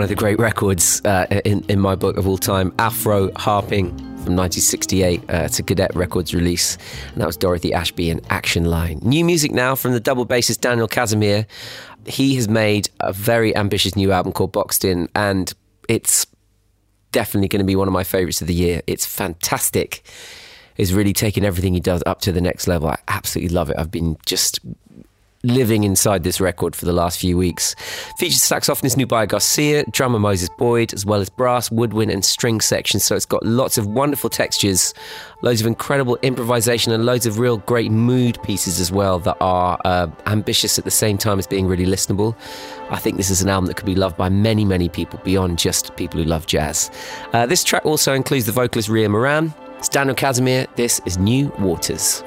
One 0.00 0.04
of 0.04 0.08
the 0.08 0.14
great 0.14 0.38
records 0.38 1.04
uh, 1.04 1.26
in, 1.44 1.62
in 1.68 1.78
my 1.78 1.94
book 1.94 2.16
of 2.16 2.26
all 2.26 2.38
time, 2.38 2.72
Afro 2.78 3.30
Harping 3.36 3.90
from 3.90 4.34
1968. 4.34 5.20
Uh, 5.20 5.24
it's 5.44 5.58
a 5.58 5.62
Cadet 5.62 5.94
Records 5.94 6.32
release, 6.32 6.78
and 7.12 7.20
that 7.20 7.26
was 7.26 7.36
Dorothy 7.36 7.74
Ashby 7.74 8.08
and 8.08 8.22
Action 8.30 8.64
Line. 8.64 8.98
New 9.02 9.22
music 9.26 9.52
now 9.52 9.74
from 9.74 9.92
the 9.92 10.00
double 10.00 10.24
bassist 10.24 10.62
Daniel 10.62 10.88
Casimir. 10.88 11.46
He 12.06 12.34
has 12.36 12.48
made 12.48 12.88
a 13.00 13.12
very 13.12 13.54
ambitious 13.54 13.94
new 13.94 14.10
album 14.10 14.32
called 14.32 14.52
Boxed 14.52 14.86
In, 14.86 15.06
and 15.14 15.52
it's 15.86 16.26
definitely 17.12 17.48
going 17.48 17.60
to 17.60 17.66
be 17.66 17.76
one 17.76 17.86
of 17.86 17.92
my 17.92 18.02
favorites 18.02 18.40
of 18.40 18.46
the 18.46 18.54
year. 18.54 18.80
It's 18.86 19.04
fantastic. 19.04 20.02
It's 20.78 20.92
really 20.92 21.12
taking 21.12 21.44
everything 21.44 21.74
he 21.74 21.80
does 21.80 22.02
up 22.06 22.22
to 22.22 22.32
the 22.32 22.40
next 22.40 22.66
level. 22.66 22.88
I 22.88 22.96
absolutely 23.08 23.54
love 23.54 23.68
it. 23.68 23.76
I've 23.78 23.90
been 23.90 24.16
just 24.24 24.60
living 25.42 25.84
inside 25.84 26.22
this 26.22 26.40
record 26.40 26.76
for 26.76 26.84
the 26.84 26.92
last 26.92 27.18
few 27.18 27.36
weeks. 27.36 27.74
Features 28.18 28.40
saxophonist 28.40 28.96
Nubia 28.96 29.26
Garcia, 29.26 29.84
drummer 29.90 30.18
Moses 30.18 30.48
Boyd, 30.58 30.92
as 30.92 31.06
well 31.06 31.20
as 31.20 31.30
brass, 31.30 31.70
woodwind, 31.70 32.10
and 32.10 32.24
string 32.24 32.60
sections. 32.60 33.04
So 33.04 33.16
it's 33.16 33.26
got 33.26 33.44
lots 33.44 33.78
of 33.78 33.86
wonderful 33.86 34.28
textures, 34.30 34.92
loads 35.42 35.60
of 35.60 35.66
incredible 35.66 36.18
improvisation, 36.22 36.92
and 36.92 37.06
loads 37.06 37.26
of 37.26 37.38
real 37.38 37.58
great 37.58 37.90
mood 37.90 38.42
pieces 38.42 38.80
as 38.80 38.92
well 38.92 39.18
that 39.20 39.36
are 39.40 39.80
uh, 39.84 40.08
ambitious 40.26 40.78
at 40.78 40.84
the 40.84 40.90
same 40.90 41.16
time 41.16 41.38
as 41.38 41.46
being 41.46 41.66
really 41.66 41.86
listenable. 41.86 42.36
I 42.90 42.98
think 42.98 43.16
this 43.16 43.30
is 43.30 43.40
an 43.40 43.48
album 43.48 43.66
that 43.66 43.76
could 43.76 43.86
be 43.86 43.94
loved 43.94 44.16
by 44.16 44.28
many, 44.28 44.64
many 44.64 44.88
people 44.88 45.20
beyond 45.24 45.58
just 45.58 45.96
people 45.96 46.20
who 46.20 46.26
love 46.26 46.46
jazz. 46.46 46.90
Uh, 47.32 47.46
this 47.46 47.64
track 47.64 47.86
also 47.86 48.12
includes 48.12 48.46
the 48.46 48.52
vocalist 48.52 48.88
Ria 48.88 49.08
Moran. 49.08 49.54
It's 49.78 49.88
Daniel 49.88 50.14
Casimir. 50.14 50.66
This 50.76 51.00
is 51.06 51.16
New 51.16 51.48
Waters. 51.58 52.22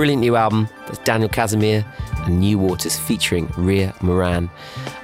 Brilliant 0.00 0.22
new 0.22 0.34
album, 0.34 0.66
that's 0.86 0.96
Daniel 1.00 1.28
Casimir 1.28 1.84
and 2.24 2.40
New 2.40 2.58
Waters 2.58 2.98
featuring 2.98 3.52
Ria 3.58 3.94
Moran. 4.00 4.48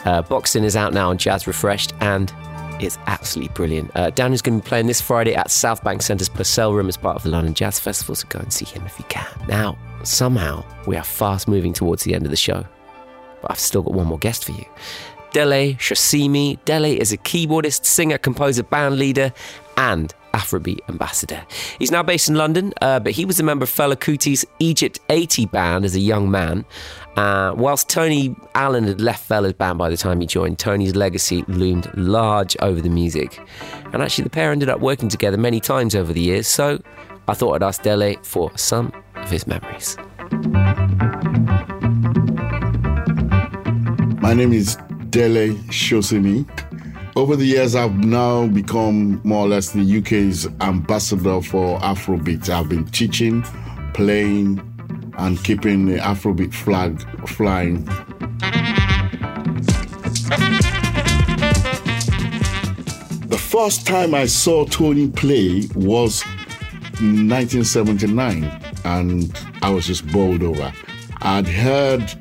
Uh, 0.07 0.23
Boxed 0.23 0.57
In 0.57 0.65
is 0.65 0.75
out 0.75 0.95
now 0.95 1.11
on 1.11 1.19
Jazz 1.19 1.47
Refreshed 1.47 1.93
and 2.01 2.33
it's 2.81 2.97
absolutely 3.07 3.53
brilliant. 3.53 3.91
Uh, 3.95 4.09
Daniel's 4.09 4.41
going 4.41 4.59
to 4.59 4.65
be 4.65 4.67
playing 4.67 4.87
this 4.87 5.03
Friday 5.03 5.35
at 5.35 5.51
South 5.51 5.85
Bank 5.85 6.01
Centre's 6.01 6.31
Purcell 6.31 6.73
Room 6.73 6.89
as 6.89 6.97
part 6.97 7.15
of 7.15 7.25
the 7.25 7.29
London 7.29 7.53
Jazz 7.53 7.79
Festival, 7.79 8.15
so 8.15 8.27
go 8.31 8.39
and 8.39 8.51
see 8.51 8.65
him 8.65 8.87
if 8.87 8.99
you 8.99 9.05
can. 9.11 9.29
Now, 9.47 9.77
somehow, 10.03 10.65
we 10.87 10.97
are 10.97 11.05
fast 11.05 11.47
moving 11.47 11.75
towards 11.75 12.03
the 12.05 12.15
end 12.15 12.25
of 12.25 12.31
the 12.31 12.37
show, 12.39 12.65
but 13.43 13.51
I've 13.51 13.59
still 13.59 13.83
got 13.83 13.93
one 13.93 14.07
more 14.07 14.19
guest 14.19 14.47
for 14.47 14.53
you. 14.53 14.65
Dele 15.33 15.75
Sosimi. 15.75 16.59
Dele 16.65 16.99
is 16.99 17.13
a 17.13 17.19
keyboardist, 17.19 17.85
singer, 17.85 18.17
composer, 18.17 18.63
band 18.63 18.99
leader, 18.99 19.31
and 19.77 20.15
Afrobeat 20.37 20.81
ambassador. 20.91 21.43
He's 21.79 21.91
now 21.91 22.03
based 22.03 22.29
in 22.29 22.35
London, 22.35 22.75
uh, 22.83 23.01
but 23.01 23.13
he 23.13 23.25
was 23.25 23.41
a 23.41 23.43
member 23.43 23.65
of 23.65 23.71
Fela 23.71 23.97
Kuti's 23.97 24.45
Egypt 24.59 25.01
80 25.09 25.47
band 25.47 25.85
as 25.87 25.97
a 25.97 26.01
young 26.01 26.31
man. 26.31 26.67
Uh, 27.17 27.55
whilst 27.57 27.89
Tony 27.89 28.37
Allen 28.55 28.85
had 28.85 29.01
left 29.01 29.27
Fela's 29.27 29.55
band 29.55 29.79
by 29.79 29.89
the 29.89 29.97
time 29.97 30.21
he 30.21 30.27
joined, 30.27 30.59
Tony's 30.59 30.95
legacy 30.95 31.43
loomed 31.49 31.91
large 31.97 32.55
over 32.61 32.83
the 32.83 32.91
music. 32.91 33.41
And 33.95 34.03
actually, 34.03 34.25
the 34.25 34.31
pair 34.31 34.53
ended 34.53 34.69
up 34.69 34.81
working 34.81 35.09
together 35.09 35.39
many 35.39 35.59
times 35.59 35.95
over 35.95 36.13
the 36.13 36.21
years, 36.21 36.47
so 36.47 36.83
I 37.27 37.33
thought 37.33 37.55
I'd 37.55 37.63
ask 37.63 37.83
Dele 37.83 38.19
for 38.23 38.51
some 38.59 38.93
of 39.15 39.31
his 39.31 39.47
memories. 39.47 39.97
My 44.21 44.35
name 44.35 44.53
is 44.53 44.77
Dele 45.09 45.55
Sosimi. 45.71 46.45
Over 47.17 47.35
the 47.35 47.47
years, 47.47 47.75
I've 47.75 47.97
now 48.05 48.47
become 48.47 49.23
more 49.25 49.47
or 49.47 49.49
less 49.49 49.71
the 49.71 49.99
UK's 49.99 50.47
ambassador 50.61 51.41
for 51.41 51.79
Afrobeat. 51.81 52.51
I've 52.51 52.69
been 52.69 52.85
teaching, 52.85 53.43
playing, 53.95 54.61
and 55.17 55.43
keeping 55.43 55.87
the 55.87 55.97
Afrobeat 55.97 56.53
flag 56.53 57.01
flying. 57.27 57.87
The 63.29 63.39
first 63.39 63.87
time 63.87 64.15
I 64.15 64.27
saw 64.27 64.67
Tony 64.67 65.09
play 65.09 65.71
was 65.75 66.23
in 67.01 67.31
1979, 67.31 68.45
and 68.85 69.41
I 69.63 69.71
was 69.71 69.87
just 69.87 70.07
bowled 70.09 70.43
over. 70.43 70.71
I'd 71.23 71.49
heard 71.49 72.13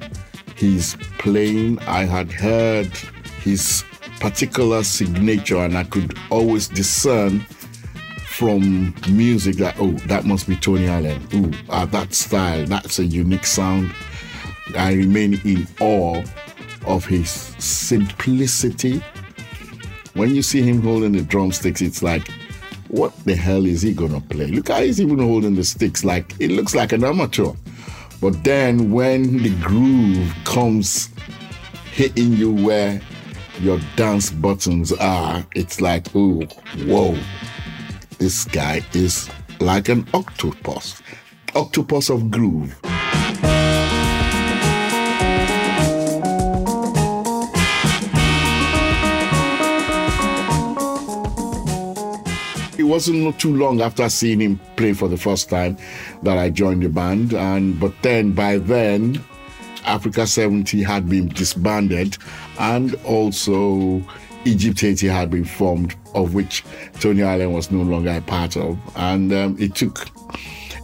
his 0.56 0.96
playing, 1.18 1.80
I 1.80 2.06
had 2.06 2.32
heard 2.32 2.88
his 3.42 3.84
particular 4.26 4.84
signature, 4.84 5.58
and 5.58 5.78
I 5.78 5.84
could 5.84 6.18
always 6.32 6.68
discern 6.68 7.42
from 8.26 8.96
music 9.08 9.58
that, 9.58 9.76
oh, 9.80 9.92
that 10.08 10.26
must 10.26 10.50
be 10.50 10.56
Tony 10.56 10.88
Allen. 10.88 11.22
Ooh, 11.36 11.52
uh, 11.70 11.86
that 11.86 12.12
style, 12.16 12.66
that's 12.66 12.98
a 12.98 13.06
unique 13.06 13.46
sound. 13.46 13.94
I 14.76 14.94
remain 14.94 15.40
in 15.46 15.68
awe 15.80 16.24
of 16.88 17.06
his 17.06 17.30
simplicity 17.30 19.02
When 20.16 20.34
you 20.34 20.42
see 20.42 20.62
him 20.62 20.82
holding 20.82 21.12
the 21.12 21.22
drumsticks, 21.22 21.82
it's 21.82 22.02
like, 22.02 22.28
what 22.88 23.14
the 23.26 23.36
hell 23.36 23.66
is 23.66 23.82
he 23.82 23.94
gonna 23.94 24.22
play? 24.22 24.48
Look 24.48 24.70
how 24.70 24.82
he's 24.82 25.02
even 25.02 25.20
holding 25.20 25.56
the 25.56 25.64
sticks, 25.66 26.06
like 26.06 26.34
it 26.40 26.52
looks 26.52 26.74
like 26.74 26.94
an 26.94 27.04
amateur. 27.04 27.52
But 28.22 28.44
then 28.44 28.92
when 28.92 29.44
the 29.44 29.50
groove 29.62 30.34
comes 30.46 31.10
hitting 31.92 32.34
you 32.34 32.52
where 32.52 33.02
your 33.60 33.80
dance 33.96 34.32
buttons 34.32 34.92
are, 34.94 35.46
it's 35.56 35.80
like, 35.82 36.08
oh, 36.16 36.42
whoa, 36.86 37.18
this 38.18 38.46
guy 38.46 38.82
is 38.94 39.30
like 39.60 39.90
an 39.90 40.06
octopus, 40.14 41.02
octopus 41.56 42.10
of 42.10 42.30
groove. 42.30 42.76
It 52.78 52.84
wasn't 52.84 53.40
too 53.40 53.56
long 53.56 53.82
after 53.82 54.08
seeing 54.10 54.42
him 54.42 54.60
play 54.76 54.94
for 54.94 55.08
the 55.08 55.18
first 55.18 55.50
time 55.50 55.78
that 56.24 56.38
I 56.38 56.50
joined 56.50 56.84
the 56.84 56.90
band, 56.90 57.34
and 57.34 57.80
but 57.80 57.94
then 58.02 58.34
by 58.34 58.58
then, 58.58 59.24
Africa 59.86 60.26
70 60.28 60.84
had 60.84 61.08
been 61.10 61.30
disbanded, 61.30 62.18
and 62.60 62.96
also 63.06 64.02
Egypt 64.46 64.84
80 64.84 65.08
had 65.08 65.32
been 65.32 65.46
formed, 65.46 65.96
of 66.14 66.34
which 66.34 66.64
Tony 67.00 67.24
Allen 67.24 67.52
was 67.52 67.72
no 67.72 67.82
longer 67.82 68.12
a 68.12 68.22
part 68.22 68.56
of, 68.56 68.78
and 68.96 69.34
um, 69.34 69.56
it 69.60 69.76
took 69.76 70.08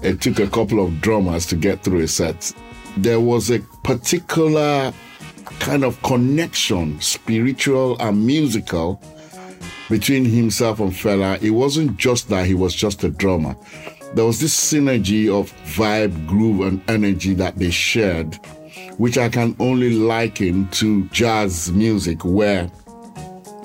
it 0.01 0.19
took 0.19 0.39
a 0.39 0.47
couple 0.47 0.83
of 0.83 0.99
drummers 0.99 1.45
to 1.47 1.55
get 1.55 1.83
through 1.83 1.99
a 1.99 2.07
set. 2.07 2.51
There 2.97 3.19
was 3.19 3.51
a 3.51 3.59
particular 3.83 4.91
kind 5.59 5.83
of 5.83 6.01
connection, 6.01 6.99
spiritual 6.99 7.99
and 7.99 8.25
musical, 8.25 8.99
between 9.89 10.25
himself 10.25 10.79
and 10.79 10.91
Fela. 10.91 11.39
It 11.41 11.51
wasn't 11.51 11.97
just 11.97 12.29
that 12.29 12.47
he 12.47 12.55
was 12.55 12.73
just 12.73 13.03
a 13.03 13.09
drummer. 13.09 13.55
There 14.15 14.25
was 14.25 14.39
this 14.39 14.55
synergy 14.55 15.29
of 15.29 15.53
vibe, 15.75 16.27
groove, 16.27 16.61
and 16.61 16.81
energy 16.89 17.33
that 17.35 17.57
they 17.57 17.69
shared, 17.69 18.39
which 19.01 19.17
I 19.17 19.29
can 19.29 19.55
only 19.57 19.95
liken 19.95 20.67
to 20.73 21.05
jazz 21.05 21.71
music, 21.71 22.23
where 22.23 22.69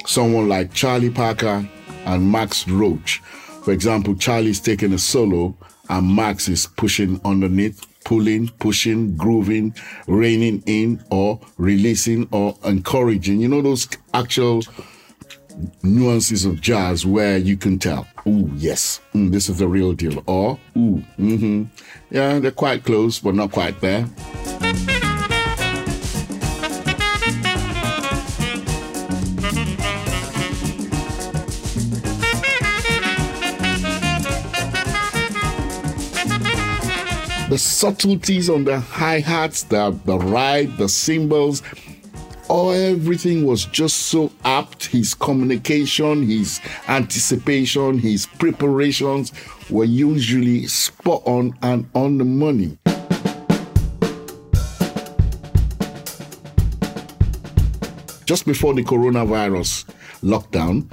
someone 0.07 0.49
like 0.49 0.73
Charlie 0.73 1.11
Parker 1.11 1.69
and 2.07 2.33
Max 2.33 2.67
Roach, 2.67 3.19
for 3.63 3.73
example, 3.73 4.15
Charlie's 4.15 4.61
taking 4.61 4.95
a 4.95 4.99
solo 4.99 5.55
and 5.91 6.17
Max 6.17 6.49
is 6.49 6.67
pushing 6.67 7.21
underneath, 7.23 7.87
pulling, 8.03 8.49
pushing, 8.61 9.15
grooving, 9.15 9.75
reining 10.07 10.63
in, 10.65 11.05
or 11.11 11.39
releasing, 11.59 12.27
or 12.33 12.57
encouraging. 12.65 13.39
You 13.39 13.49
know, 13.49 13.61
those 13.61 13.87
actual 14.15 14.63
nuances 15.83 16.47
of 16.47 16.63
jazz 16.63 17.05
where 17.05 17.37
you 17.37 17.59
can 17.59 17.79
tell, 17.79 18.07
ooh, 18.27 18.51
yes, 18.55 19.03
mm, 19.15 19.31
this 19.31 19.51
is 19.51 19.59
the 19.59 19.69
real 19.69 19.93
deal, 19.93 20.25
or 20.27 20.59
ooh, 20.79 21.05
mm-hmm. 21.19 21.65
yeah, 22.11 22.39
they're 22.39 22.51
quite 22.51 22.85
close, 22.85 23.19
but 23.19 23.35
not 23.35 23.53
quite 23.53 23.79
there. 23.83 24.07
The 37.57 37.61
subtleties 37.61 38.51
on 38.51 38.65
the 38.65 38.79
hi 38.81 39.19
hats, 39.21 39.63
the, 39.63 39.99
the 40.05 40.19
ride, 40.19 40.77
the 40.77 40.91
cymbals, 40.91 41.63
all 42.49 42.71
everything 42.71 43.47
was 43.47 43.65
just 43.65 43.97
so 43.97 44.31
apt. 44.45 44.85
His 44.85 45.15
communication, 45.15 46.23
his 46.29 46.61
anticipation, 46.87 47.99
his 47.99 48.27
preparations 48.27 49.33
were 49.71 49.87
usually 49.87 50.67
spot 50.67 51.23
on 51.25 51.57
and 51.63 51.89
on 51.95 52.19
the 52.19 52.27
money. 52.27 52.77
Just 58.27 58.45
before 58.45 58.75
the 58.75 58.83
coronavirus 58.83 59.87
lockdown, 60.23 60.85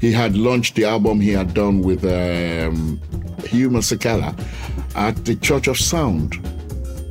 he 0.00 0.12
had 0.12 0.34
launched 0.34 0.76
the 0.76 0.86
album 0.86 1.20
he 1.20 1.32
had 1.32 1.52
done 1.52 1.82
with 1.82 2.06
um, 2.06 2.98
Hugh 3.44 3.68
Masekela 3.68 4.34
at 4.96 5.24
the 5.24 5.36
Church 5.36 5.68
of 5.68 5.78
Sound. 5.78 6.34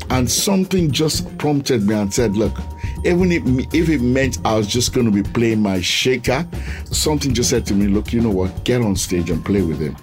And 0.09 0.29
something 0.29 0.91
just 0.91 1.37
prompted 1.37 1.83
me 1.83 1.95
and 1.95 2.13
said, 2.13 2.35
look, 2.35 2.57
even 3.05 3.31
if, 3.31 3.43
if 3.73 3.89
it 3.89 4.01
meant 4.01 4.37
I 4.45 4.55
was 4.55 4.67
just 4.67 4.93
going 4.93 5.05
to 5.05 5.11
be 5.11 5.23
playing 5.23 5.61
my 5.61 5.79
shaker, 5.81 6.47
something 6.91 7.33
just 7.33 7.49
said 7.49 7.65
to 7.67 7.73
me, 7.73 7.87
look, 7.87 8.11
you 8.11 8.21
know 8.21 8.31
what, 8.31 8.63
get 8.65 8.81
on 8.81 8.95
stage 8.95 9.29
and 9.29 9.43
play 9.45 9.61
with 9.61 9.79
him. 9.79 9.95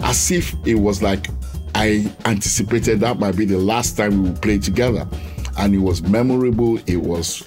As 0.00 0.30
if 0.30 0.54
it 0.66 0.74
was 0.74 1.02
like 1.02 1.28
I 1.74 2.12
anticipated 2.24 3.00
that 3.00 3.18
might 3.18 3.36
be 3.36 3.44
the 3.44 3.58
last 3.58 3.96
time 3.96 4.22
we 4.22 4.30
would 4.30 4.42
play 4.42 4.58
together. 4.58 5.06
And 5.58 5.74
it 5.74 5.78
was 5.78 6.02
memorable, 6.02 6.78
it 6.86 6.96
was 6.96 7.46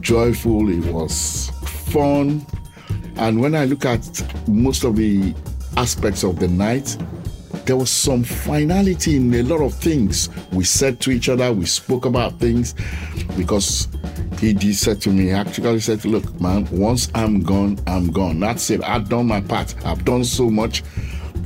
joyful, 0.00 0.68
it 0.70 0.92
was 0.92 1.50
fun. 1.90 2.46
And 3.16 3.40
when 3.40 3.54
I 3.54 3.66
look 3.66 3.84
at 3.84 4.48
most 4.48 4.84
of 4.84 4.96
the 4.96 5.34
aspects 5.76 6.24
of 6.24 6.38
the 6.38 6.48
night, 6.48 6.96
there 7.64 7.76
was 7.76 7.90
some 7.90 8.24
finality 8.24 9.16
in 9.16 9.32
a 9.34 9.42
lot 9.42 9.60
of 9.60 9.74
things 9.74 10.28
we 10.52 10.64
said 10.64 11.00
to 11.00 11.10
each 11.10 11.28
other. 11.28 11.52
We 11.52 11.66
spoke 11.66 12.04
about 12.04 12.38
things 12.40 12.74
because 13.36 13.88
he 14.38 14.52
did 14.52 14.74
said 14.74 15.00
to 15.02 15.10
me, 15.10 15.30
actually 15.30 15.80
said, 15.80 16.04
Look, 16.04 16.40
man, 16.40 16.66
once 16.72 17.08
I'm 17.14 17.40
gone, 17.40 17.78
I'm 17.86 18.10
gone. 18.10 18.40
That's 18.40 18.70
it. 18.70 18.82
I've 18.82 19.08
done 19.08 19.26
my 19.26 19.40
part. 19.40 19.74
I've 19.84 20.04
done 20.04 20.24
so 20.24 20.50
much 20.50 20.82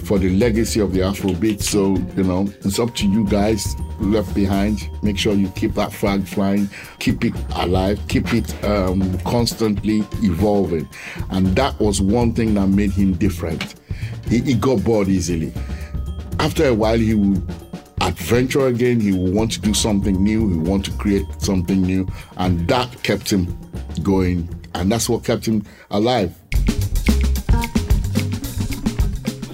for 0.05 0.19
the 0.19 0.31
legacy 0.31 0.81
of 0.81 0.93
the 0.93 1.01
Afrobeat. 1.01 1.61
So, 1.61 1.97
you 2.17 2.23
know, 2.23 2.49
it's 2.65 2.79
up 2.79 2.95
to 2.95 3.07
you 3.07 3.27
guys 3.27 3.77
left 4.01 4.35
behind. 4.35 4.89
Make 5.03 5.19
sure 5.19 5.35
you 5.35 5.49
keep 5.51 5.75
that 5.75 5.93
flag 5.93 6.27
flying, 6.27 6.71
keep 6.99 7.25
it 7.25 7.35
alive, 7.57 8.01
keep 8.09 8.33
it 8.33 8.65
um, 8.65 9.19
constantly 9.21 10.05
evolving. 10.23 10.89
And 11.31 11.49
that 11.57 11.79
was 11.79 12.01
one 12.01 12.33
thing 12.33 12.55
that 12.55 12.69
made 12.69 12.93
him 12.93 13.15
different. 13.15 13.75
He, 14.29 14.41
he 14.41 14.55
got 14.55 14.83
bored 14.85 15.09
easily 15.09 15.53
after 16.39 16.67
a 16.67 16.75
while 16.75 16.99
he 16.99 17.15
would 17.15 17.43
adventure 18.01 18.67
again. 18.67 19.01
He 19.01 19.13
would 19.13 19.35
want 19.35 19.53
to 19.53 19.61
do 19.61 19.75
something 19.75 20.23
new. 20.23 20.49
He 20.51 20.59
want 20.59 20.85
to 20.87 20.93
create 20.93 21.27
something 21.39 21.83
new. 21.83 22.09
And 22.37 22.67
that 22.69 23.03
kept 23.03 23.31
him 23.31 23.57
going. 24.03 24.49
And 24.75 24.91
that's 24.91 25.09
what 25.09 25.25
kept 25.25 25.47
him 25.47 25.65
alive. 25.91 26.35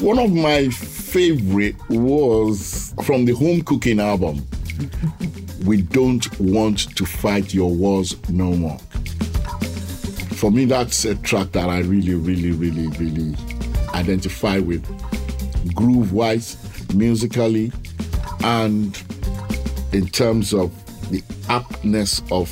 One 0.01 0.19
of 0.19 0.33
my 0.33 0.69
favorite 0.69 1.77
was 1.89 2.95
from 3.05 3.25
the 3.25 3.33
home 3.33 3.63
cooking 3.63 4.01
album 4.01 4.47
we 5.65 5.81
don't 5.81 6.29
want 6.41 6.97
to 6.97 7.07
fight 7.07 7.55
your 7.55 7.71
wars 7.71 8.17
no 8.29 8.53
more. 8.53 8.79
For 10.35 10.51
me 10.51 10.65
that's 10.65 11.05
a 11.05 11.15
track 11.15 11.53
that 11.53 11.69
i 11.69 11.79
really 11.81 12.15
really 12.15 12.51
really 12.51 12.89
really 12.99 13.37
identify 13.95 14.59
with. 14.59 14.85
Groove 15.75 16.13
wise 16.13 16.57
musically 16.95 17.73
and 18.45 19.03
in 19.93 20.07
terms 20.07 20.53
of 20.53 20.71
the 21.11 21.21
aptness 21.49 22.23
of 22.31 22.51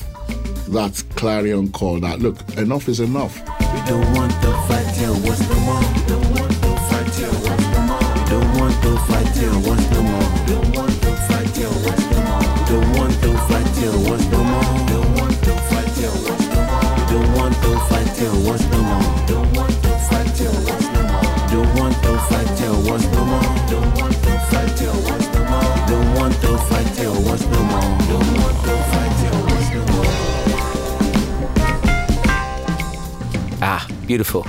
that 0.73 1.03
clarion 1.17 1.71
call 1.73 1.99
that 2.01 2.21
look 2.21 2.37
enough 2.57 2.89
is 2.89 3.01
enough 3.01 3.41
We 3.73 3.81
don't 3.87 4.15
want 4.15 4.33
to 4.43 4.53
fight 4.67 4.95
till 4.97 5.15
what's 5.15 5.49
no 5.49 5.59
more. 5.61 5.83
Don't 6.07 6.31
want 6.39 6.53
to 6.63 6.71
fight 6.91 7.07
till 7.15 7.33
what's 7.45 7.71
no 7.71 7.81
more. 7.83 8.01
Don't 17.11 17.35
want 17.37 17.55
to 17.63 17.79
fight 17.89 18.15
till 18.17 18.35
what's 18.45 18.65
no 18.71 18.83
more. 18.83 19.27
Don't 19.27 19.53
want. 19.55 19.60
Fight 22.29 22.51
till 22.59 22.77
what's 22.89 23.07
no 23.07 23.25
more. 23.25 23.43
Don't 23.69 23.91
want 23.99 24.15
to 24.15 24.33
fight 24.51 24.77
till 24.77 24.95
what's 25.07 25.27
no 25.35 25.41
more. 25.51 25.87
Don't 25.89 26.15
want 26.15 26.35
to 26.35 26.59
fight 26.69 26.95
till 26.95 27.15
what's 27.23 27.45
no 27.47 27.63
more. 27.65 27.99
Don't 28.11 28.31
want 28.41 28.57
to 28.67 28.73
fight 28.91 29.13
till 29.21 29.39
what's 29.49 29.69
no 29.75 29.83
more. 29.95 30.07
Ah, 33.63 33.87
beautiful. 34.07 34.43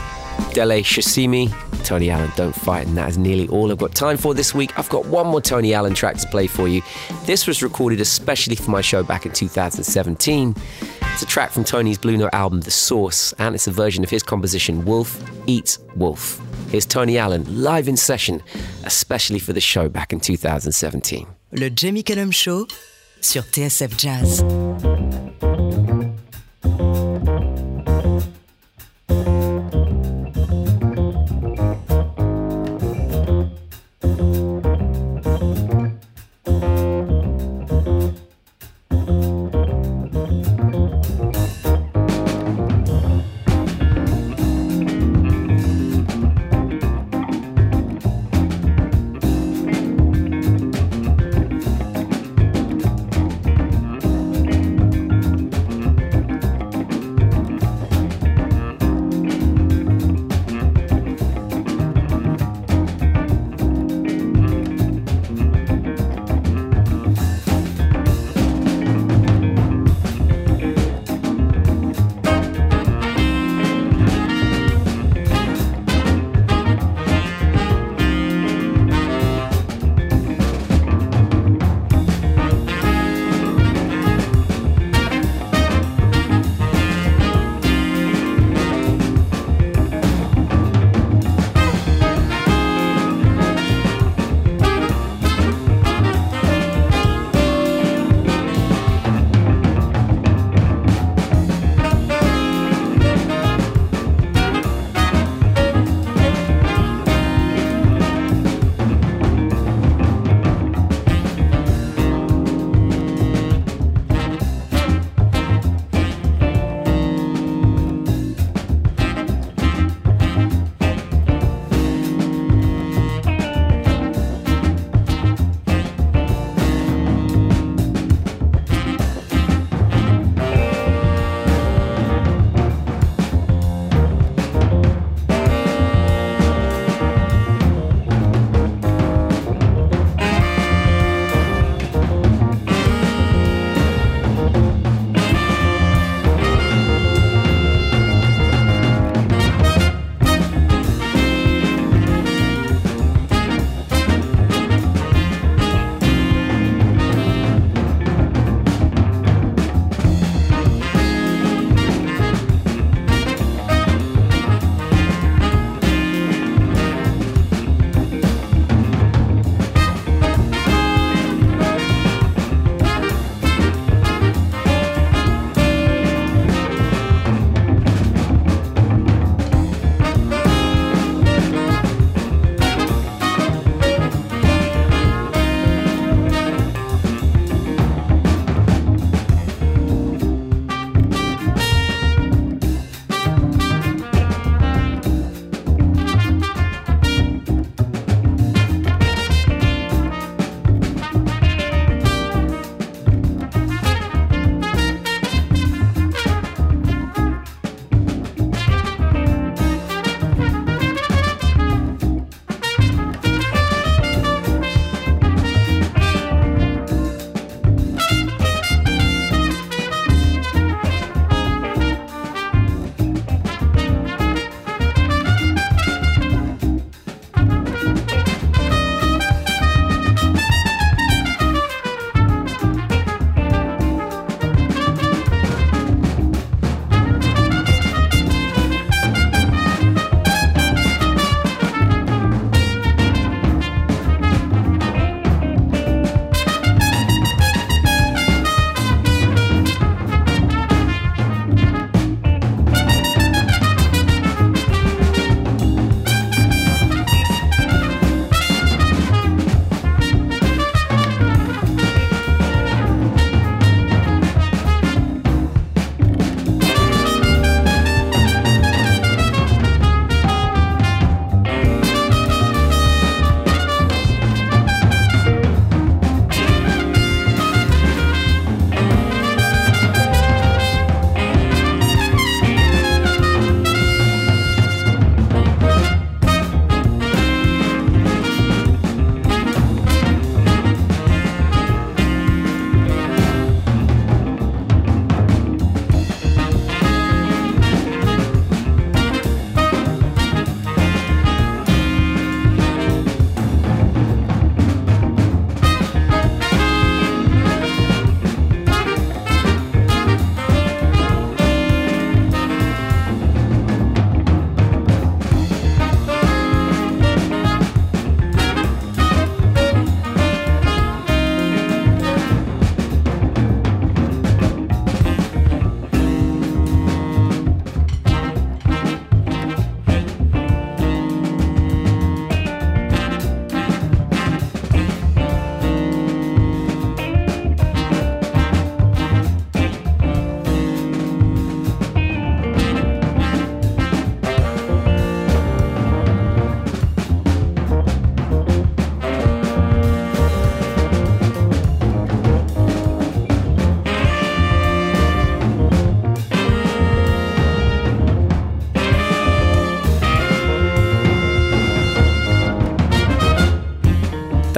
Dele 0.54 0.84
Sosimi, 0.84 1.50
Tony 1.84 2.10
Allen, 2.10 2.32
Don't 2.36 2.54
Fight, 2.54 2.88
and 2.88 2.98
that 2.98 3.10
is 3.10 3.18
nearly 3.18 3.48
all 3.48 3.72
I've 3.72 3.78
got 3.78 3.96
time 3.96 4.18
for 4.18 4.34
this 4.34 4.54
week. 4.54 4.78
I've 4.78 4.90
got 4.90 5.06
one 5.06 5.28
more 5.28 5.42
Tony 5.42 5.74
Allen 5.74 5.94
track 5.94 6.18
to 6.18 6.28
play 6.28 6.48
for 6.48 6.68
you. 6.68 6.82
This 7.26 7.48
was 7.48 7.64
recorded 7.64 8.02
especially 8.02 8.56
for 8.56 8.72
my 8.72 8.82
show 8.82 9.02
back 9.04 9.26
in 9.26 9.32
2017. 9.32 10.56
It's 11.14 11.22
a 11.22 11.26
track 11.26 11.52
from 11.52 11.64
Tony's 11.64 11.98
Blue 11.98 12.18
Note 12.18 12.34
album, 12.34 12.62
The 12.62 12.72
Source, 12.72 13.34
and 13.34 13.56
it's 13.56 13.68
a 13.68 13.72
version 13.72 14.04
of 14.04 14.10
his 14.10 14.24
composition, 14.24 14.86
Wolf 14.86 15.22
Eats 15.48 15.80
Wolf. 15.96 16.40
Here's 16.72 16.86
Tony 16.86 17.18
Allen 17.18 17.44
live 17.50 17.90
in 17.90 17.98
session, 17.98 18.42
especially 18.86 19.40
for 19.40 19.52
the 19.52 19.60
show 19.60 19.90
back 19.90 20.14
in 20.14 20.22
2017. 20.22 21.28
Le 21.52 21.70
Jamie 21.70 22.02
Cullum 22.02 22.32
Show 22.32 22.66
sur 23.20 23.44
TSF 23.44 23.98
Jazz. 23.98 24.42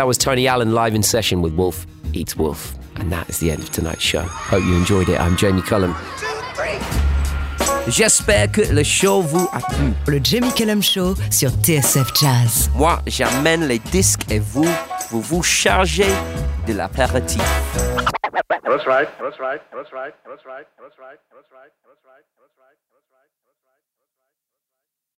That 0.04 0.08
was 0.08 0.18
Tony 0.18 0.50
Allen 0.50 0.74
live 0.74 0.96
in 0.96 1.02
session 1.02 1.42
with 1.42 1.54
Wolf 1.54 1.88
Eats 2.12 2.36
Wolf. 2.36 2.76
And 2.98 3.10
that 3.10 3.30
is 3.30 3.40
the 3.40 3.52
end 3.52 3.64
of 3.64 3.72
tonight's 3.72 4.02
show. 4.02 4.24
Hope 4.24 4.62
you 4.66 4.76
enjoyed 4.76 5.08
it. 5.08 5.18
I'm 5.18 5.38
Jamie 5.38 5.62
Cullum. 5.62 5.96
J'espère 7.88 8.52
que 8.52 8.64
le 8.74 8.84
show 8.84 9.22
vous 9.22 9.48
a 9.54 9.62
plu. 9.62 9.94
Le 10.08 10.20
Jamie 10.22 10.52
Cullum 10.52 10.84
Show 10.84 11.16
sur 11.32 11.52
TSF 11.52 12.12
Jazz. 12.20 12.70
Moi, 12.76 13.00
j'amène 13.08 13.66
les 13.66 13.80
disques 13.80 14.30
et 14.30 14.40
vous, 14.40 14.68
vous 15.10 15.22
vous 15.22 15.42
chargez 15.42 16.12
de 16.68 16.74
l'apéritif. 16.74 17.42
That's 18.50 18.86
right. 18.86 19.08
That's 19.22 19.40
right. 19.40 19.62
That's 19.72 19.94
right. 19.94 20.14
That's 20.28 20.44
right. 20.44 20.68
That's 20.82 20.98
right. 21.00 21.18
That's 21.32 21.48
right. 21.54 21.72
That's 21.88 22.04
right. 22.04 22.20
That's 22.36 22.52
right. 22.60 22.76
That's 22.92 23.08
right. 23.08 23.43